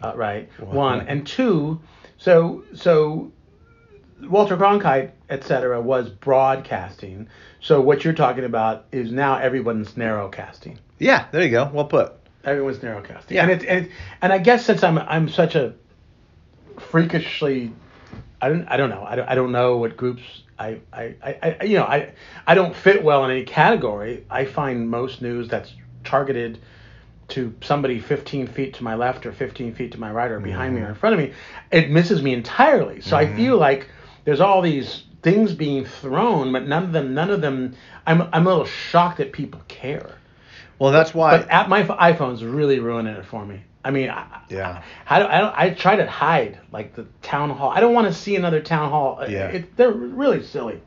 uh, 0.01 0.13
right? 0.15 0.49
One 0.59 1.07
and 1.07 1.25
two. 1.25 1.79
So, 2.17 2.63
so 2.73 3.31
Walter 4.21 4.57
Cronkite, 4.57 5.11
et 5.29 5.43
cetera, 5.43 5.79
was 5.81 6.09
broadcasting. 6.09 7.27
So 7.61 7.81
what 7.81 8.03
you're 8.03 8.13
talking 8.13 8.43
about 8.43 8.85
is 8.91 9.11
now 9.11 9.37
everyone's 9.37 9.93
narrowcasting. 9.93 10.77
Yeah, 10.99 11.27
there 11.31 11.41
you 11.43 11.51
go. 11.51 11.69
Well 11.73 11.85
put. 11.85 12.13
Everyone's 12.43 12.79
narrowcasting. 12.79 13.31
Yeah. 13.31 13.43
And 13.43 13.51
it, 13.51 13.65
and 13.65 13.85
it, 13.85 13.91
and 14.21 14.33
I 14.33 14.37
guess 14.37 14.65
since 14.65 14.83
I'm 14.83 14.97
I'm 14.97 15.29
such 15.29 15.55
a 15.55 15.73
freakishly 16.77 17.71
I 18.41 18.49
don't 18.49 18.67
I 18.67 18.77
don't 18.77 18.89
know 18.89 19.03
I 19.05 19.15
don't, 19.15 19.29
I 19.29 19.35
don't 19.35 19.51
know 19.51 19.77
what 19.77 19.97
groups 19.97 20.21
I, 20.57 20.79
I, 20.91 21.15
I, 21.21 21.57
I 21.59 21.63
you 21.63 21.77
know 21.77 21.83
I 21.83 22.13
I 22.47 22.55
don't 22.55 22.75
fit 22.75 23.03
well 23.03 23.25
in 23.25 23.31
any 23.31 23.43
category. 23.43 24.25
I 24.29 24.45
find 24.45 24.89
most 24.89 25.21
news 25.21 25.47
that's 25.47 25.73
targeted 26.03 26.59
to 27.29 27.53
somebody 27.61 27.99
15 27.99 28.47
feet 28.47 28.73
to 28.75 28.83
my 28.83 28.95
left 28.95 29.25
or 29.25 29.31
15 29.31 29.75
feet 29.75 29.91
to 29.91 29.99
my 29.99 30.11
right 30.11 30.31
or 30.31 30.39
behind 30.39 30.73
me 30.73 30.81
or 30.81 30.85
in 30.85 30.91
mm-hmm. 30.91 30.99
front 30.99 31.13
of 31.13 31.19
me, 31.19 31.33
it 31.71 31.89
misses 31.89 32.21
me 32.21 32.33
entirely. 32.33 33.01
So 33.01 33.15
I 33.15 33.25
mm-hmm. 33.25 33.35
feel 33.35 33.57
like 33.57 33.87
there's 34.25 34.39
all 34.41 34.61
these 34.61 35.03
things 35.21 35.53
being 35.53 35.85
thrown, 35.85 36.51
but 36.51 36.67
none 36.67 36.83
of 36.83 36.91
them 36.91 37.13
none 37.13 37.29
of 37.29 37.41
them 37.41 37.75
I'm 38.05 38.21
I'm 38.33 38.47
a 38.47 38.49
little 38.49 38.65
shocked 38.65 39.17
that 39.17 39.31
people 39.31 39.61
care. 39.67 40.15
Well, 40.79 40.91
that's 40.91 41.13
why. 41.13 41.37
But 41.37 41.49
at 41.49 41.69
my 41.69 41.83
iPhone's 41.83 42.43
really 42.43 42.79
ruining 42.79 43.15
it 43.15 43.25
for 43.25 43.45
me. 43.45 43.61
I 43.83 43.91
mean, 43.91 44.09
I, 44.09 44.41
Yeah. 44.49 44.83
I, 45.07 45.23
I, 45.23 45.41
don't, 45.41 45.53
I 45.57 45.69
try 45.71 45.95
to 45.97 46.07
hide 46.07 46.59
like 46.71 46.95
the 46.95 47.05
town 47.21 47.49
hall. 47.49 47.69
I 47.69 47.79
don't 47.79 47.93
want 47.93 48.07
to 48.07 48.13
see 48.13 48.35
another 48.35 48.61
town 48.61 48.89
hall. 48.89 49.19
Uh, 49.21 49.27
yeah. 49.27 49.47
It, 49.47 49.75
they're 49.75 49.91
really 49.91 50.43
silly. 50.43 50.81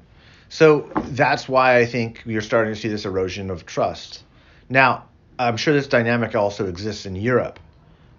So 0.48 0.90
that's 0.94 1.48
why 1.48 1.78
I 1.78 1.86
think 1.86 2.22
you're 2.26 2.42
starting 2.42 2.74
to 2.74 2.78
see 2.78 2.88
this 2.88 3.06
erosion 3.06 3.50
of 3.50 3.64
trust. 3.64 4.22
Now, 4.72 5.04
I'm 5.38 5.58
sure 5.58 5.74
this 5.74 5.86
dynamic 5.86 6.34
also 6.34 6.66
exists 6.66 7.04
in 7.04 7.14
Europe. 7.14 7.60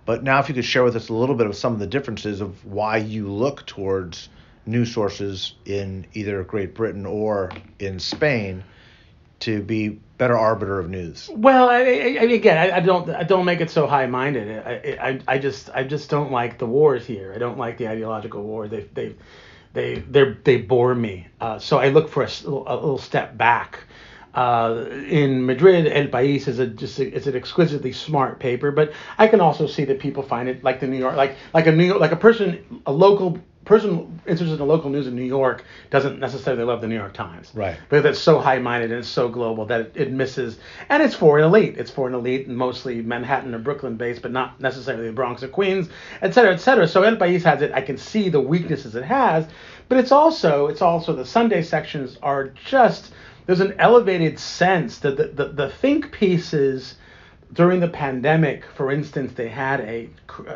But 0.06 0.24
now, 0.24 0.40
if 0.40 0.50
you 0.50 0.56
could 0.56 0.66
share 0.66 0.84
with 0.84 0.96
us 0.96 1.10
a 1.10 1.14
little 1.14 1.36
bit 1.36 1.48
of 1.48 1.56
some 1.56 1.74
of 1.74 1.80
the 1.80 1.88
differences 1.88 2.42
of 2.42 2.64
why 2.64 2.98
you 2.98 3.28
look 3.28 3.66
towards 3.66 4.30
news 4.66 4.94
sources 4.94 5.56
in 5.66 6.06
either 6.14 6.44
Great 6.44 6.76
Britain 6.76 7.08
or 7.08 7.52
in 7.80 8.00
Spain 8.00 8.64
to 9.40 9.64
be 9.64 10.00
better 10.20 10.38
arbiter 10.38 10.78
of 10.80 10.90
news. 10.90 11.28
Well, 11.34 11.70
I, 11.70 11.80
I, 11.80 12.24
again, 12.26 12.58
I, 12.58 12.78
I 12.78 12.80
don't 12.82 13.10
I 13.10 13.24
don't 13.24 13.46
make 13.46 13.60
it 13.60 13.72
so 13.72 13.88
high-minded. 13.88 14.64
I, 14.66 15.10
I, 15.10 15.20
I 15.28 15.38
just 15.40 15.70
I 15.74 15.84
just 15.84 16.10
don't 16.10 16.32
like 16.32 16.60
the 16.60 16.68
wars 16.68 17.06
here. 17.06 17.34
I 17.36 17.40
don't 17.40 17.58
like 17.58 17.78
the 17.78 17.88
ideological 17.88 18.44
war. 18.44 18.68
They 18.68 18.82
they 18.94 19.16
they 19.74 19.96
they 19.96 20.36
they 20.44 20.58
bore 20.58 20.94
me. 20.94 21.28
Uh, 21.42 21.58
so 21.60 21.80
I 21.80 21.90
look 21.90 22.10
for 22.10 22.24
a 22.24 22.28
little 22.46 23.00
step 23.00 23.38
back. 23.38 23.86
Uh, 24.34 24.86
in 25.08 25.46
Madrid, 25.46 25.86
El 25.88 26.08
País 26.08 26.48
is 26.48 26.60
a 26.60 26.66
just 26.66 26.98
a, 27.00 27.16
it's 27.16 27.28
an 27.28 27.36
exquisitely 27.36 27.92
smart 27.92 28.40
paper, 28.40 28.72
but 28.72 28.92
I 29.18 29.28
can 29.28 29.42
also 29.42 29.68
see 29.68 29.86
that 29.86 30.00
people 30.00 30.24
find 30.24 30.50
it 30.50 30.64
like 30.64 30.80
the 30.80 30.88
New 30.88 30.98
York, 30.98 31.16
like 31.16 31.36
like 31.54 31.68
a 31.68 31.72
New 31.72 31.86
York, 31.86 32.00
like 32.00 32.12
a 32.12 32.18
person, 32.18 32.82
a 32.88 32.92
local 32.92 33.38
person 33.66 34.20
interested 34.26 34.60
in 34.60 34.68
local 34.68 34.90
news 34.90 35.08
in 35.08 35.16
New 35.16 35.24
York 35.24 35.64
doesn't 35.90 36.20
necessarily 36.20 36.64
love 36.64 36.82
the 36.82 36.88
New 36.88 36.96
York 36.96 37.14
Times, 37.14 37.52
Right. 37.54 37.78
Because 37.90 38.04
it's 38.06 38.20
so 38.20 38.40
high-minded 38.40 38.92
and 38.92 39.00
it's 39.00 39.08
so 39.08 39.30
global 39.30 39.66
that 39.68 39.82
it, 39.82 39.92
it 39.96 40.12
misses, 40.12 40.60
and 40.90 41.02
it's 41.02 41.16
for 41.16 41.38
an 41.38 41.46
elite. 41.46 41.78
It's 41.78 41.92
for 41.92 42.08
an 42.08 42.14
elite, 42.14 42.50
mostly 42.50 43.02
Manhattan 43.02 43.54
or 43.56 43.60
Brooklyn-based, 43.60 44.22
but 44.22 44.32
not 44.32 44.60
necessarily 44.60 45.08
the 45.08 45.14
Bronx 45.14 45.44
or 45.44 45.48
Queens, 45.48 45.90
et 46.22 46.34
cetera, 46.34 46.54
et 46.54 46.58
cetera. 46.58 46.88
So 46.88 47.04
El 47.04 47.16
País 47.16 47.44
has 47.44 47.62
it. 47.62 47.72
I 47.74 47.82
can 47.82 47.98
see 47.98 48.30
the 48.30 48.42
weaknesses 48.42 48.96
it 48.96 49.04
has, 49.04 49.48
but 49.88 49.98
it's 49.98 50.12
also 50.12 50.68
it's 50.68 50.82
also 50.82 51.16
the 51.16 51.26
Sunday 51.26 51.62
sections 51.62 52.18
are 52.22 52.50
just 52.66 53.14
there's 53.46 53.60
an 53.60 53.76
elevated 53.80 54.40
sense 54.40 55.00
that 55.00 55.18
the, 55.18 55.28
the, 55.28 55.46
the 55.50 55.70
think 55.70 56.12
pieces 56.12 56.96
during 57.54 57.80
the 57.80 57.88
pandemic, 57.88 58.66
for 58.76 58.92
instance, 58.92 59.34
they 59.34 59.48
had 59.48 59.82
a 59.82 60.10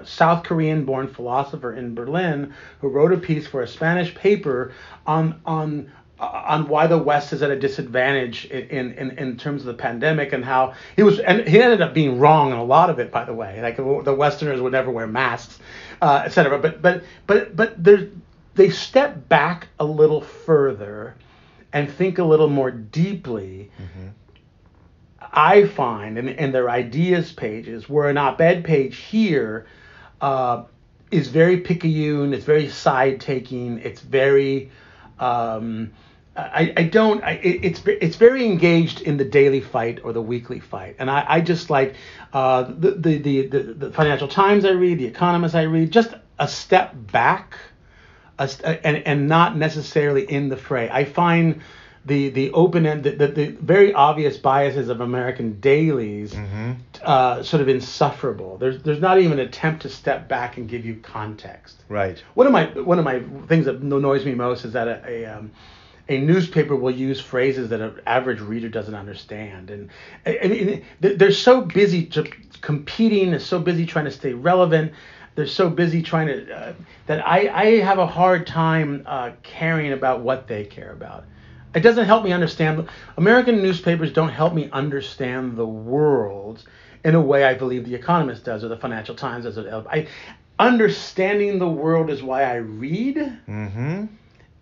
South 0.04 0.44
Korean 0.44 0.84
born 0.84 1.08
philosopher 1.08 1.74
in 1.74 1.94
Berlin 1.94 2.54
who 2.82 2.88
wrote 2.88 3.14
a 3.14 3.18
piece 3.18 3.48
for 3.48 3.62
a 3.62 3.68
Spanish 3.68 4.16
paper 4.16 4.74
on 5.06 5.40
on 5.46 5.92
on 6.20 6.68
why 6.68 6.88
the 6.88 6.98
West 6.98 7.32
is 7.32 7.44
at 7.44 7.52
a 7.52 7.60
disadvantage 7.60 8.46
in, 8.46 8.92
in, 8.94 9.12
in 9.20 9.38
terms 9.38 9.62
of 9.62 9.68
the 9.68 9.74
pandemic 9.76 10.34
and 10.34 10.44
how 10.44 10.74
he 10.96 11.04
was 11.04 11.20
and 11.20 11.48
he 11.48 11.62
ended 11.62 11.80
up 11.80 11.94
being 11.94 12.18
wrong 12.18 12.52
in 12.52 12.58
a 12.58 12.64
lot 12.64 12.90
of 12.90 12.98
it 12.98 13.12
by 13.12 13.24
the 13.24 13.34
way. 13.34 13.62
Like 13.62 13.78
the 13.78 14.16
Westerners 14.16 14.60
would 14.60 14.72
never 14.72 14.90
wear 14.90 15.06
masks 15.06 15.60
uh, 16.02 16.24
etc 16.26 16.58
but 16.58 16.82
but 16.82 17.04
but 17.28 17.56
but 17.56 17.84
they 18.56 18.70
step 18.72 19.30
back 19.30 19.68
a 19.80 19.86
little 19.86 20.22
further 20.22 21.16
and 21.74 21.92
think 21.92 22.18
a 22.18 22.24
little 22.24 22.50
more 22.50 22.72
deeply 22.72 23.72
I 25.38 25.68
find 25.68 26.18
in, 26.18 26.30
in 26.30 26.52
their 26.52 26.70
ideas 26.70 27.32
pages, 27.32 27.90
where 27.90 28.10
an 28.10 28.18
op-ed 28.18 28.64
page 28.64 28.98
here 28.98 29.68
uh, 30.22 30.64
is 31.12 31.28
very 31.28 31.58
picayune, 31.58 32.34
it's 32.34 32.46
very 32.46 32.70
side-taking, 32.70 33.80
it's 33.80 34.02
very 34.02 34.72
um, 35.20 35.92
I, 36.36 36.72
I 36.78 36.84
don't 36.84 37.24
I, 37.24 37.32
it's 37.44 37.82
it's 37.86 38.16
very 38.16 38.46
engaged 38.46 39.02
in 39.02 39.18
the 39.18 39.26
daily 39.26 39.62
fight 39.62 40.02
or 40.04 40.14
the 40.14 40.22
weekly 40.22 40.60
fight, 40.60 40.96
and 41.00 41.10
I, 41.10 41.26
I 41.28 41.42
just 41.42 41.72
like 41.72 41.96
uh, 42.32 42.64
the, 42.64 42.92
the 42.92 43.18
the 43.18 43.60
the 43.74 43.92
Financial 43.92 44.28
Times 44.28 44.64
I 44.64 44.72
read, 44.72 45.00
the 45.00 45.08
Economist 45.08 45.56
I 45.56 45.64
read, 45.64 45.92
just 45.92 46.14
a 46.38 46.48
step 46.48 46.94
back 47.12 47.58
a 48.40 48.86
and 48.88 48.98
and 49.06 49.28
not 49.28 49.58
necessarily 49.58 50.24
in 50.24 50.50
the 50.50 50.58
fray. 50.58 50.90
I 50.90 51.06
find 51.06 51.62
the 52.06 52.30
the 52.30 52.52
open 52.52 52.86
end 52.86 53.04
the, 53.04 53.12
the, 53.12 53.28
the 53.28 53.46
very 53.48 53.94
obvious 53.94 54.38
biases 54.38 54.88
of 54.90 55.02
American 55.02 55.60
dailies 55.60 56.34
uh, 57.04 57.44
sort 57.44 57.62
of 57.62 57.68
insufferable. 57.68 58.58
There's 58.58 58.82
there's 58.84 59.02
not 59.02 59.20
even 59.20 59.40
an 59.40 59.48
attempt 59.48 59.82
to 59.82 59.90
step 59.90 60.28
back 60.28 60.58
and 60.58 60.70
give 60.70 60.86
you 60.86 60.96
context. 61.02 61.84
Right. 61.90 62.22
One 62.34 62.48
of 62.48 62.54
my 62.54 62.66
one 62.66 63.00
of 63.00 63.06
my 63.06 63.22
things 63.48 63.66
that 63.66 63.76
annoys 63.78 64.26
me 64.26 64.36
most 64.36 64.66
is 64.66 64.74
that 64.74 64.88
a 64.88 65.02
a, 65.10 65.26
um, 65.26 65.52
a 66.10 66.18
newspaper 66.18 66.74
will 66.76 66.92
use 66.96 67.20
phrases 67.20 67.68
that 67.70 67.82
an 67.82 68.00
average 68.08 68.40
reader 68.40 68.70
doesn't 68.70 68.96
understand, 68.96 69.70
and 69.70 69.90
I, 70.26 70.48
mean 70.48 70.86
they- 71.02 71.16
they're 71.16 71.32
so 71.34 71.62
busy 71.62 72.06
to 72.06 72.24
competing, 72.62 73.32
they're 73.32 73.40
so 73.40 73.60
busy 73.60 73.86
trying 73.86 74.06
to 74.06 74.12
stay 74.12 74.32
relevant. 74.34 74.94
They're 75.38 75.46
so 75.46 75.70
busy 75.70 76.02
trying 76.02 76.28
to 76.28 76.52
uh, 76.52 76.74
that 77.06 77.26
I, 77.26 77.48
I 77.48 77.66
have 77.82 78.00
a 78.00 78.08
hard 78.08 78.48
time 78.48 79.04
uh, 79.06 79.34
caring 79.44 79.94
about 79.94 80.22
what 80.22 80.48
they 80.48 80.66
care 80.66 80.92
about. 80.92 81.26
It 81.76 81.82
doesn't 81.82 82.06
help 82.06 82.24
me 82.24 82.32
understand. 82.32 82.90
American 83.18 83.62
newspapers 83.62 84.12
don't 84.12 84.30
help 84.30 84.56
me 84.56 84.68
understand 84.72 85.56
the 85.56 85.66
world 85.68 86.64
in 87.04 87.14
a 87.14 87.22
way 87.22 87.44
I 87.44 87.54
believe 87.54 87.86
The 87.86 87.94
Economist 87.94 88.46
does, 88.46 88.64
or 88.64 88.68
the 88.70 88.78
Financial 88.78 89.14
Times 89.14 89.46
does. 89.46 89.60
I, 89.60 90.08
understanding 90.58 91.60
the 91.60 91.70
world 91.70 92.10
is 92.10 92.24
why 92.24 92.42
I 92.44 92.56
read, 92.56 93.18
Mm-hmm. 93.48 94.06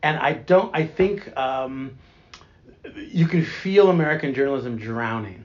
and 0.03 0.17
I 0.17 0.33
don't. 0.33 0.75
I 0.75 0.85
think 0.85 1.35
um, 1.37 1.97
you 3.13 3.27
can 3.27 3.45
feel 3.45 3.89
American 3.89 4.33
journalism 4.33 4.77
drowning, 4.77 5.44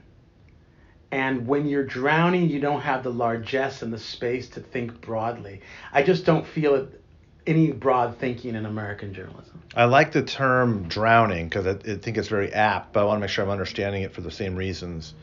and 1.11 1.45
when 1.45 1.67
you're 1.67 1.85
drowning, 1.85 2.49
you 2.49 2.59
don't 2.59 2.81
have 2.81 3.03
the 3.03 3.11
largesse 3.11 3.81
and 3.81 3.91
the 3.91 3.99
space 3.99 4.47
to 4.49 4.61
think 4.61 5.01
broadly. 5.01 5.61
I 5.91 6.03
just 6.03 6.25
don't 6.25 6.47
feel 6.47 6.75
it, 6.75 7.01
any 7.45 7.71
broad 7.71 8.17
thinking 8.17 8.55
in 8.55 8.65
American 8.65 9.13
journalism. 9.13 9.61
I 9.75 9.85
like 9.85 10.11
the 10.11 10.23
term 10.23 10.87
drowning 10.87 11.49
because 11.49 11.67
I, 11.67 11.71
I 11.71 11.95
think 11.97 12.17
it's 12.17 12.27
very 12.27 12.53
apt, 12.53 12.93
but 12.93 13.01
I 13.01 13.03
want 13.03 13.17
to 13.17 13.21
make 13.21 13.29
sure 13.29 13.43
I'm 13.43 13.51
understanding 13.51 14.03
it 14.03 14.13
for 14.13 14.21
the 14.21 14.31
same 14.31 14.55
reasons. 14.55 15.13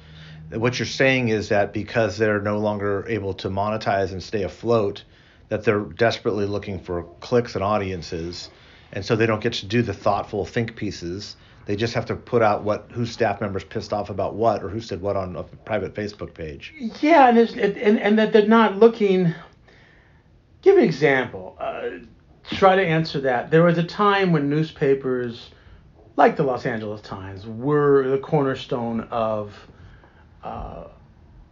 What 0.51 0.79
you're 0.79 0.87
saying 0.87 1.29
is 1.29 1.51
that 1.51 1.73
because 1.73 2.17
they're 2.17 2.41
no 2.41 2.59
longer 2.59 3.05
able 3.09 3.35
to 3.35 3.51
monetize 3.51 4.13
and 4.13 4.23
stay 4.23 4.43
afloat, 4.43 5.05
that 5.49 5.65
they're 5.65 5.81
desperately 5.81 6.47
looking 6.47 6.81
for 6.81 7.05
clicks 7.21 7.55
and 7.55 7.65
audiences, 7.65 8.51
and 8.93 9.05
so 9.05 9.17
they 9.17 9.27
don't 9.27 9.43
get 9.43 9.55
to 9.55 9.67
do 9.67 9.83
the 9.83 9.93
thoughtful 9.93 10.45
think 10.45 10.77
pieces. 10.77 11.37
They 11.69 11.77
just 11.77 11.93
have 11.93 12.07
to 12.07 12.17
put 12.17 12.41
out 12.41 12.65
what 12.65 12.89
whose 12.93 13.13
staff 13.13 13.43
members 13.43 13.63
pissed 13.63 13.93
off 13.93 14.09
about 14.09 14.35
what 14.35 14.65
or 14.65 14.71
who 14.71 14.81
said 14.81 15.03
what 15.03 15.17
on 15.17 15.37
a 15.37 15.43
private 15.43 15.95
Facebook 15.95 16.33
page. 16.33 16.73
Yeah, 17.03 17.29
and 17.29 17.39
and 17.39 18.01
and 18.01 18.19
that 18.19 18.33
they're 18.33 18.49
not 18.49 18.79
looking. 18.79 19.35
Give 20.63 20.79
an 20.79 20.83
example. 20.83 21.59
Uh, 21.61 21.91
try 22.53 22.75
to 22.75 22.83
answer 22.83 23.21
that. 23.21 23.51
There 23.51 23.65
was 23.65 23.77
a 23.77 23.83
time 23.83 24.33
when 24.33 24.49
newspapers, 24.49 25.51
like 26.17 26.37
the 26.39 26.43
Los 26.43 26.65
Angeles 26.65 27.03
Times, 27.03 27.47
were 27.47 28.09
the 28.09 28.19
cornerstone 28.19 29.03
of. 29.11 29.55
Uh, 30.43 30.85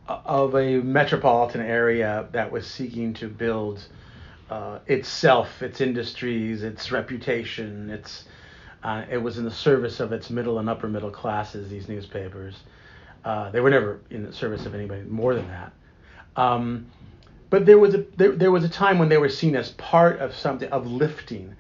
of 0.09 0.55
a 0.55 0.77
metropolitan 0.83 1.61
area 1.61 2.29
that 2.31 2.51
was 2.51 2.65
seeking 2.65 3.13
to 3.13 3.29
build 3.29 3.85
uh, 4.51 4.79
itself, 4.87 5.61
its 5.63 5.81
industries, 5.81 6.63
its 6.63 6.93
reputation, 6.93 7.91
its 7.91 8.25
uh, 8.87 9.05
it 9.11 9.19
was 9.19 9.39
in 9.39 9.45
the 9.45 9.51
service 9.51 10.01
of 10.01 10.13
its 10.13 10.31
middle 10.31 10.59
and 10.59 10.71
upper 10.71 10.89
middle 10.89 11.11
classes. 11.11 11.69
These 11.69 11.89
newspapers, 11.89 12.57
uh, 13.25 13.51
they 13.51 13.61
were 13.61 13.71
never 13.71 14.01
in 14.11 14.25
the 14.25 14.33
service 14.33 14.67
of 14.67 14.75
anybody 14.75 15.03
more 15.03 15.35
than 15.35 15.49
that. 15.49 15.73
Um, 16.37 16.87
but 17.51 17.67
there 17.67 17.79
was 17.79 17.95
a 17.95 18.05
there, 18.17 18.33
there 18.33 18.51
was 18.51 18.65
a 18.65 18.69
time 18.69 18.99
when 18.99 19.09
they 19.09 19.19
were 19.19 19.29
seen 19.29 19.57
as 19.57 19.71
part 19.71 20.21
of 20.21 20.35
something 20.35 20.71
of 20.71 20.87
lifting, 20.87 21.55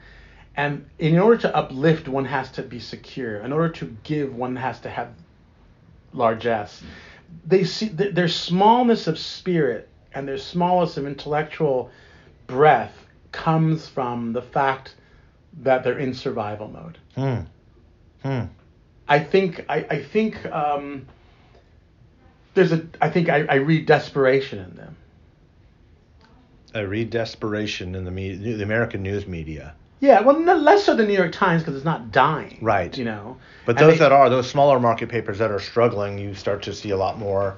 and 0.56 0.87
in 0.99 1.18
order 1.18 1.40
to 1.42 1.56
uplift, 1.56 2.09
one 2.09 2.25
has 2.25 2.50
to 2.52 2.62
be 2.62 2.80
secure. 2.80 3.37
In 3.37 3.52
order 3.52 3.73
to 3.75 3.97
give, 4.04 4.35
one 4.35 4.56
has 4.56 4.80
to 4.80 4.90
have 4.90 5.09
largesse 6.12 6.83
they 7.45 7.64
see 7.64 7.88
th- 7.88 8.14
their 8.14 8.28
smallness 8.28 9.06
of 9.06 9.18
spirit 9.18 9.88
and 10.12 10.26
their 10.26 10.38
smallness 10.38 10.97
of 10.97 11.06
intellectual 11.06 11.90
breadth 12.47 12.95
comes 13.33 13.88
from 13.88 14.33
the 14.33 14.42
fact 14.42 14.95
that 15.62 15.85
they're 15.85 15.99
in 15.99 16.14
survival 16.14 16.68
mode. 16.68 16.99
Hmm. 17.16 17.40
Hmm. 18.23 18.42
I 19.08 19.18
think 19.20 19.64
I, 19.68 19.76
I 19.90 20.02
think 20.02 20.44
um, 20.46 21.06
there's 22.54 22.73
a 22.73 22.87
I 23.00 23.08
think 23.11 23.28
I, 23.28 23.44
I 23.49 23.54
read 23.56 23.87
desperation 23.87 24.58
in 24.58 24.76
them. 24.76 24.96
I 26.75 26.80
read 26.80 27.11
desperation 27.11 27.94
in 27.94 28.04
the 28.04 28.11
media, 28.11 28.56
the 28.56 28.62
American 28.62 29.02
news 29.02 29.26
media. 29.26 29.75
Yeah, 30.00 30.20
well, 30.20 30.38
no, 30.38 30.54
less 30.56 30.85
so 30.85 30.94
the 30.94 31.06
New 31.06 31.14
York 31.14 31.32
Times 31.32 31.62
because 31.62 31.75
it's 31.75 31.85
not 31.87 32.12
dying. 32.12 32.58
Right. 32.61 32.96
You 32.99 33.06
know. 33.06 33.38
But 33.64 33.78
And 33.78 33.87
those 33.87 33.94
they- 33.94 33.99
that 34.00 34.12
are, 34.12 34.28
those 34.28 34.49
smaller 34.50 34.78
market 34.78 35.08
papers 35.08 35.38
that 35.38 35.50
are 35.50 35.58
struggling, 35.61 36.18
you 36.18 36.35
start 36.35 36.62
to 36.64 36.75
see 36.75 36.90
a 36.90 36.96
lot 36.99 37.18
more 37.18 37.56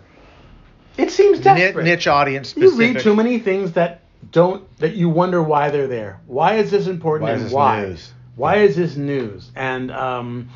It 0.97 1.11
seems 1.11 1.41
desperate. 1.41 1.83
niche 1.85 2.07
audience 2.07 2.55
You 2.57 2.77
read 2.77 3.01
too 3.01 3.17
many 3.17 3.41
things 3.41 3.73
that 3.73 4.03
don't 4.31 4.65
that 4.79 4.95
you 4.95 5.09
wonder 5.09 5.43
why 5.43 5.71
they're 5.71 5.89
there. 5.89 6.21
Why 6.27 6.55
is 6.57 6.71
this 6.71 6.87
important 6.87 7.25
Why 7.29 7.35
is 7.35 7.41
and 7.41 7.47
this 7.47 7.53
why? 7.55 7.81
news? 7.87 8.13
Why 8.39 8.57
is 8.59 8.77
this 8.77 8.97
news? 8.97 9.51
And 9.57 9.91
um, 9.91 10.49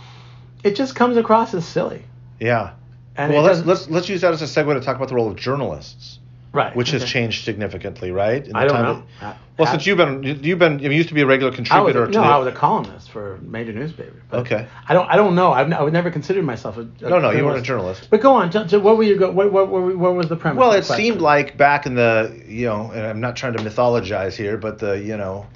it 0.62 0.76
just 0.76 0.94
comes 0.94 1.16
across 1.16 1.52
as 1.52 1.66
silly. 1.66 2.04
Yeah. 2.40 2.72
And 3.16 3.32
well, 3.32 3.42
let's 3.42 3.60
let's 3.66 3.90
let's 3.90 4.08
use 4.08 4.22
that 4.22 4.32
as 4.32 4.40
a 4.40 4.46
segue 4.46 4.72
to 4.72 4.80
talk 4.80 4.96
about 4.96 5.08
the 5.08 5.14
role 5.14 5.28
of 5.28 5.36
journalists, 5.36 6.18
right, 6.52 6.74
which 6.74 6.92
has 6.92 7.04
changed 7.04 7.44
significantly, 7.44 8.10
right? 8.10 8.42
In 8.46 8.52
the 8.52 8.58
I 8.58 8.64
don't 8.64 8.72
time 8.76 8.84
know. 8.84 9.02
that- 9.20 9.36
well, 9.58 9.68
I- 9.68 9.72
since 9.72 9.86
you've 9.86 9.98
been 9.98 10.22
you've 10.42 10.58
been 10.58 10.78
you 10.78 10.90
used 10.90 11.08
to 11.10 11.14
be 11.14 11.20
a 11.20 11.26
regular 11.26 11.52
contributor. 11.52 12.04
I 12.04 12.06
was 12.06 12.14
no, 12.14 12.22
the, 12.22 12.26
I 12.26 12.38
was 12.38 12.46
a 12.46 12.52
columnist 12.52 13.10
for 13.10 13.34
a 13.34 13.38
major 13.42 13.72
newspaper. 13.74 14.22
Okay. 14.32 14.66
I 14.88 14.94
don't 14.94 15.06
I 15.10 15.16
don't 15.16 15.34
know. 15.34 15.52
I've, 15.52 15.70
I 15.72 15.82
would 15.82 15.92
never 15.92 16.10
consider 16.10 16.42
myself 16.42 16.78
a, 16.78 16.88
a 17.02 17.10
No, 17.10 17.18
no, 17.18 17.30
you 17.32 17.44
weren't 17.44 17.58
a 17.58 17.62
journalist. 17.62 18.08
But 18.08 18.22
go 18.22 18.32
on. 18.32 18.48
T- 18.50 18.64
t- 18.66 18.78
what 18.78 18.96
were 18.96 19.02
you 19.02 19.18
go? 19.18 19.30
What, 19.30 19.52
what, 19.52 19.68
what, 19.68 19.94
what 19.98 20.14
was 20.14 20.28
the 20.28 20.36
premise? 20.36 20.58
Well, 20.58 20.72
it 20.72 20.84
seemed 20.84 21.20
like 21.20 21.58
back 21.58 21.84
in 21.84 21.96
the, 21.96 22.42
you 22.48 22.64
know, 22.66 22.90
and 22.92 23.04
I'm 23.04 23.20
not 23.20 23.36
trying 23.36 23.52
to 23.54 23.62
mythologize 23.62 24.34
here, 24.34 24.56
but 24.56 24.78
the, 24.78 24.92
you 24.98 25.18
know, 25.18 25.46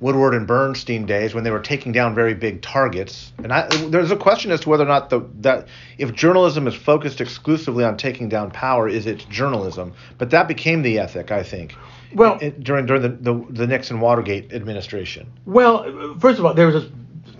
Woodward 0.00 0.34
and 0.34 0.46
Bernstein 0.46 1.06
days 1.06 1.34
when 1.34 1.44
they 1.44 1.50
were 1.50 1.60
taking 1.60 1.92
down 1.92 2.14
very 2.14 2.34
big 2.34 2.62
targets. 2.62 3.32
And 3.38 3.52
I, 3.52 3.66
there's 3.88 4.10
a 4.10 4.16
question 4.16 4.50
as 4.50 4.60
to 4.60 4.68
whether 4.68 4.84
or 4.84 4.88
not 4.88 5.10
the 5.10 5.20
that 5.40 5.68
if 5.98 6.12
journalism 6.14 6.66
is 6.66 6.74
focused 6.74 7.20
exclusively 7.20 7.84
on 7.84 7.96
taking 7.96 8.28
down 8.28 8.50
power, 8.50 8.88
is 8.88 9.06
it 9.06 9.26
journalism? 9.28 9.92
But 10.18 10.30
that 10.30 10.48
became 10.48 10.82
the 10.82 10.98
ethic, 10.98 11.30
I 11.30 11.42
think. 11.42 11.74
Well- 12.14 12.38
it, 12.40 12.62
during 12.62 12.86
during 12.86 13.02
the, 13.02 13.08
the 13.08 13.46
the 13.50 13.66
Nixon 13.66 14.00
Watergate 14.00 14.52
administration. 14.52 15.32
Well, 15.44 16.16
first 16.18 16.38
of 16.38 16.44
all, 16.44 16.54
there 16.54 16.66
was 16.66 16.84
a 16.84 16.90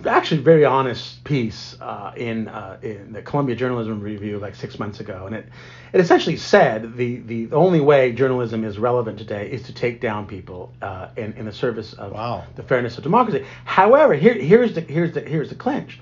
actually 0.05 0.43
very 0.43 0.65
honest 0.65 1.23
piece 1.25 1.77
uh, 1.81 2.13
in 2.17 2.49
uh, 2.49 2.79
in 2.83 3.13
the 3.13 3.23
Columbia 3.23 3.57
Journalism 3.57 4.01
Review 4.01 4.39
like 4.39 4.55
six 4.55 4.79
months 4.79 5.01
ago, 5.01 5.27
and 5.27 5.35
it 5.35 5.47
it 5.93 6.01
essentially 6.01 6.37
said 6.37 6.97
the 6.97 7.17
the 7.21 7.53
only 7.53 7.81
way 7.81 8.13
journalism 8.13 8.65
is 8.65 8.79
relevant 8.79 9.19
today 9.19 9.51
is 9.51 9.63
to 9.63 9.73
take 9.73 10.01
down 10.01 10.27
people 10.27 10.73
uh, 10.83 11.09
in 11.17 11.33
in 11.35 11.47
the 11.47 11.53
service 11.53 11.93
of 11.95 12.13
Wow. 12.13 12.45
the 12.57 12.63
fairness 12.63 12.99
of 12.99 13.05
democracy. 13.05 13.45
However, 13.65 14.15
here 14.15 14.35
here's 14.35 14.75
the 14.75 14.81
here's 14.83 15.13
the 15.13 15.21
here's 15.21 15.49
the 15.49 15.55
clinch. 15.55 16.01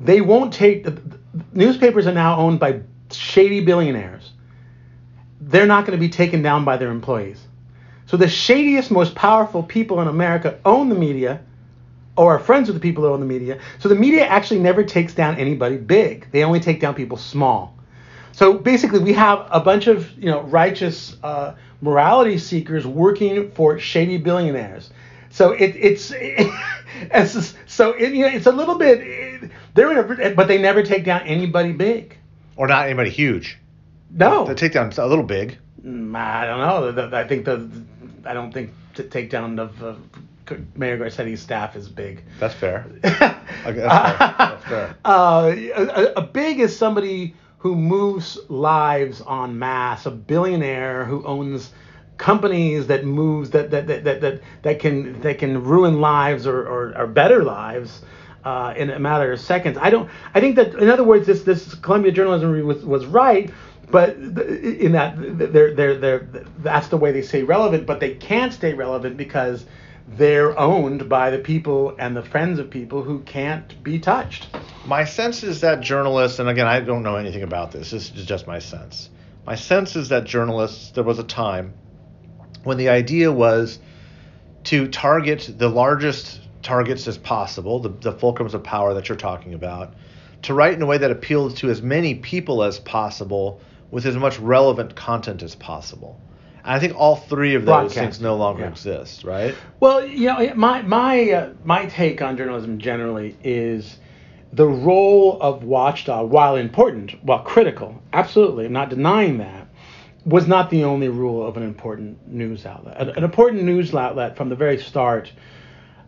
They 0.00 0.20
won't 0.20 0.52
take 0.52 0.84
the, 0.84 0.92
the 0.92 1.18
newspapers 1.52 2.06
are 2.06 2.12
now 2.14 2.38
owned 2.38 2.58
by 2.60 2.80
shady 3.10 3.60
billionaires. 3.64 4.32
They're 5.40 5.66
not 5.66 5.86
going 5.86 5.98
to 5.98 6.00
be 6.00 6.08
taken 6.08 6.42
down 6.42 6.64
by 6.64 6.76
their 6.76 6.90
employees. 6.90 7.40
So 8.06 8.16
the 8.16 8.28
shadiest, 8.28 8.90
most 8.90 9.14
powerful 9.14 9.62
people 9.62 10.00
in 10.00 10.08
America 10.08 10.58
own 10.64 10.88
the 10.88 10.94
media, 10.94 11.40
or 12.16 12.36
are 12.36 12.38
friends 12.38 12.68
with 12.68 12.74
the 12.76 12.80
people 12.80 13.04
who 13.04 13.10
own 13.10 13.20
the 13.20 13.26
media. 13.26 13.58
So 13.78 13.88
the 13.88 13.94
media 13.94 14.26
actually 14.26 14.60
never 14.60 14.84
takes 14.84 15.14
down 15.14 15.36
anybody 15.36 15.76
big. 15.76 16.26
They 16.30 16.44
only 16.44 16.60
take 16.60 16.80
down 16.80 16.94
people 16.94 17.16
small. 17.16 17.76
So 18.32 18.54
basically, 18.54 19.00
we 19.00 19.12
have 19.12 19.46
a 19.50 19.60
bunch 19.60 19.86
of 19.86 20.10
you 20.18 20.30
know 20.30 20.42
righteous 20.42 21.16
uh, 21.22 21.54
morality 21.80 22.38
seekers 22.38 22.86
working 22.86 23.50
for 23.52 23.78
shady 23.78 24.16
billionaires. 24.18 24.90
So 25.30 25.52
it, 25.52 25.74
it's 25.76 26.12
it's 26.16 27.32
just- 27.34 27.56
so 27.66 27.92
it, 27.92 28.12
you 28.12 28.22
know, 28.22 28.28
it's 28.28 28.46
a 28.46 28.52
little 28.52 28.76
bit 28.76 29.50
they're 29.74 29.90
in 29.92 30.20
a 30.20 30.34
but 30.34 30.48
they 30.48 30.58
never 30.58 30.82
take 30.82 31.04
down 31.04 31.22
anybody 31.22 31.72
big. 31.72 32.16
Or 32.56 32.66
not 32.66 32.84
anybody 32.86 33.10
huge. 33.10 33.58
No, 34.10 34.44
The 34.44 34.54
takedown 34.54 34.96
a 34.98 35.06
little 35.06 35.24
big. 35.24 35.56
Mm, 35.82 36.14
I 36.14 36.44
don't 36.46 36.96
know. 36.96 37.16
I 37.16 37.26
think 37.26 37.46
the 37.46 37.68
I 38.26 38.34
don't 38.34 38.52
think 38.52 38.70
the 38.94 39.04
takedown 39.04 39.58
of 39.58 39.82
uh, 39.82 39.94
Mayor 40.74 40.96
Garcetti's 40.98 41.40
staff 41.40 41.76
is 41.76 41.88
big. 41.88 42.24
That's 42.38 42.54
fair. 42.54 42.86
Okay, 43.64 43.80
that's 43.80 44.18
fair. 44.18 44.34
That's 44.38 44.64
fair. 44.64 44.96
Uh, 45.04 45.54
a, 45.76 46.12
a 46.16 46.22
big 46.22 46.58
is 46.58 46.76
somebody 46.76 47.34
who 47.58 47.76
moves 47.76 48.38
lives 48.48 49.22
en 49.28 49.58
masse. 49.58 50.06
A 50.06 50.10
billionaire 50.10 51.04
who 51.04 51.24
owns 51.24 51.70
companies 52.16 52.86
that 52.88 53.04
moves 53.04 53.50
that 53.50 53.70
that 53.70 53.86
that 53.86 54.04
that 54.04 54.20
that, 54.20 54.40
that 54.62 54.78
can 54.80 55.20
that 55.20 55.38
can 55.38 55.62
ruin 55.62 56.00
lives 56.00 56.46
or 56.46 56.66
or, 56.66 56.96
or 56.98 57.06
better 57.06 57.44
lives. 57.44 58.02
Uh, 58.44 58.74
in 58.76 58.90
a 58.90 58.98
matter 58.98 59.32
of 59.32 59.40
seconds, 59.40 59.78
I 59.80 59.90
don't. 59.90 60.10
I 60.34 60.40
think 60.40 60.56
that, 60.56 60.74
in 60.74 60.88
other 60.88 61.04
words, 61.04 61.28
this 61.28 61.42
this 61.42 61.74
Columbia 61.76 62.10
Journalism 62.10 62.50
Review 62.50 62.66
was, 62.66 62.84
was 62.84 63.06
right, 63.06 63.48
but 63.88 64.16
in 64.16 64.90
that 64.92 65.14
they're 65.16 65.74
they're 65.74 65.96
they're 65.96 66.28
that's 66.58 66.88
the 66.88 66.96
way 66.96 67.12
they 67.12 67.22
stay 67.22 67.44
relevant, 67.44 67.86
but 67.86 68.00
they 68.00 68.14
can't 68.16 68.52
stay 68.52 68.74
relevant 68.74 69.16
because 69.16 69.64
they're 70.16 70.58
owned 70.58 71.08
by 71.08 71.30
the 71.30 71.38
people 71.38 71.94
and 71.98 72.16
the 72.16 72.22
friends 72.22 72.58
of 72.58 72.70
people 72.70 73.02
who 73.02 73.20
can't 73.20 73.82
be 73.82 73.98
touched. 73.98 74.48
My 74.86 75.04
sense 75.04 75.42
is 75.42 75.60
that 75.60 75.80
journalists, 75.80 76.38
and 76.38 76.48
again, 76.48 76.66
I 76.66 76.80
don't 76.80 77.02
know 77.02 77.16
anything 77.16 77.42
about 77.42 77.72
this. 77.72 77.90
This 77.90 78.12
is 78.14 78.24
just 78.24 78.46
my 78.46 78.58
sense. 78.58 79.10
My 79.46 79.54
sense 79.54 79.96
is 79.96 80.10
that 80.10 80.24
journalists, 80.24 80.90
there 80.90 81.04
was 81.04 81.18
a 81.18 81.24
time 81.24 81.74
when 82.64 82.76
the 82.76 82.90
idea 82.90 83.32
was 83.32 83.78
to 84.64 84.86
target 84.88 85.54
the 85.56 85.68
largest 85.68 86.40
targets 86.62 87.08
as 87.08 87.18
possible, 87.18 87.80
the, 87.80 87.88
the 87.88 88.12
fulcrums 88.12 88.54
of 88.54 88.62
power 88.62 88.94
that 88.94 89.08
you're 89.08 89.16
talking 89.16 89.54
about, 89.54 89.94
to 90.42 90.54
write 90.54 90.74
in 90.74 90.82
a 90.82 90.86
way 90.86 90.98
that 90.98 91.10
appeals 91.10 91.54
to 91.54 91.70
as 91.70 91.82
many 91.82 92.14
people 92.14 92.62
as 92.62 92.78
possible 92.78 93.60
with 93.90 94.06
as 94.06 94.16
much 94.16 94.38
relevant 94.38 94.94
content 94.94 95.42
as 95.42 95.54
possible. 95.54 96.20
I 96.64 96.78
think 96.78 96.94
all 96.96 97.16
three 97.16 97.54
of 97.54 97.64
those 97.64 97.94
things 97.94 98.20
no 98.20 98.36
longer 98.36 98.62
yeah. 98.62 98.70
exist, 98.70 99.24
right? 99.24 99.54
Well, 99.80 100.06
you 100.06 100.26
know, 100.26 100.54
my 100.54 100.82
my 100.82 101.30
uh, 101.30 101.52
my 101.64 101.86
take 101.86 102.22
on 102.22 102.36
journalism 102.36 102.78
generally 102.78 103.36
is 103.42 103.98
the 104.52 104.66
role 104.66 105.40
of 105.40 105.64
watchdog, 105.64 106.30
while 106.30 106.56
important, 106.56 107.22
while 107.24 107.40
critical, 107.40 108.00
absolutely, 108.12 108.66
I'm 108.66 108.72
not 108.72 108.90
denying 108.90 109.38
that, 109.38 109.66
was 110.24 110.46
not 110.46 110.70
the 110.70 110.84
only 110.84 111.08
rule 111.08 111.46
of 111.46 111.56
an 111.56 111.62
important 111.62 112.28
news 112.28 112.66
outlet. 112.66 113.00
An, 113.00 113.10
an 113.10 113.24
important 113.24 113.62
news 113.62 113.94
outlet 113.94 114.36
from 114.36 114.50
the 114.50 114.56
very 114.56 114.78
start, 114.78 115.32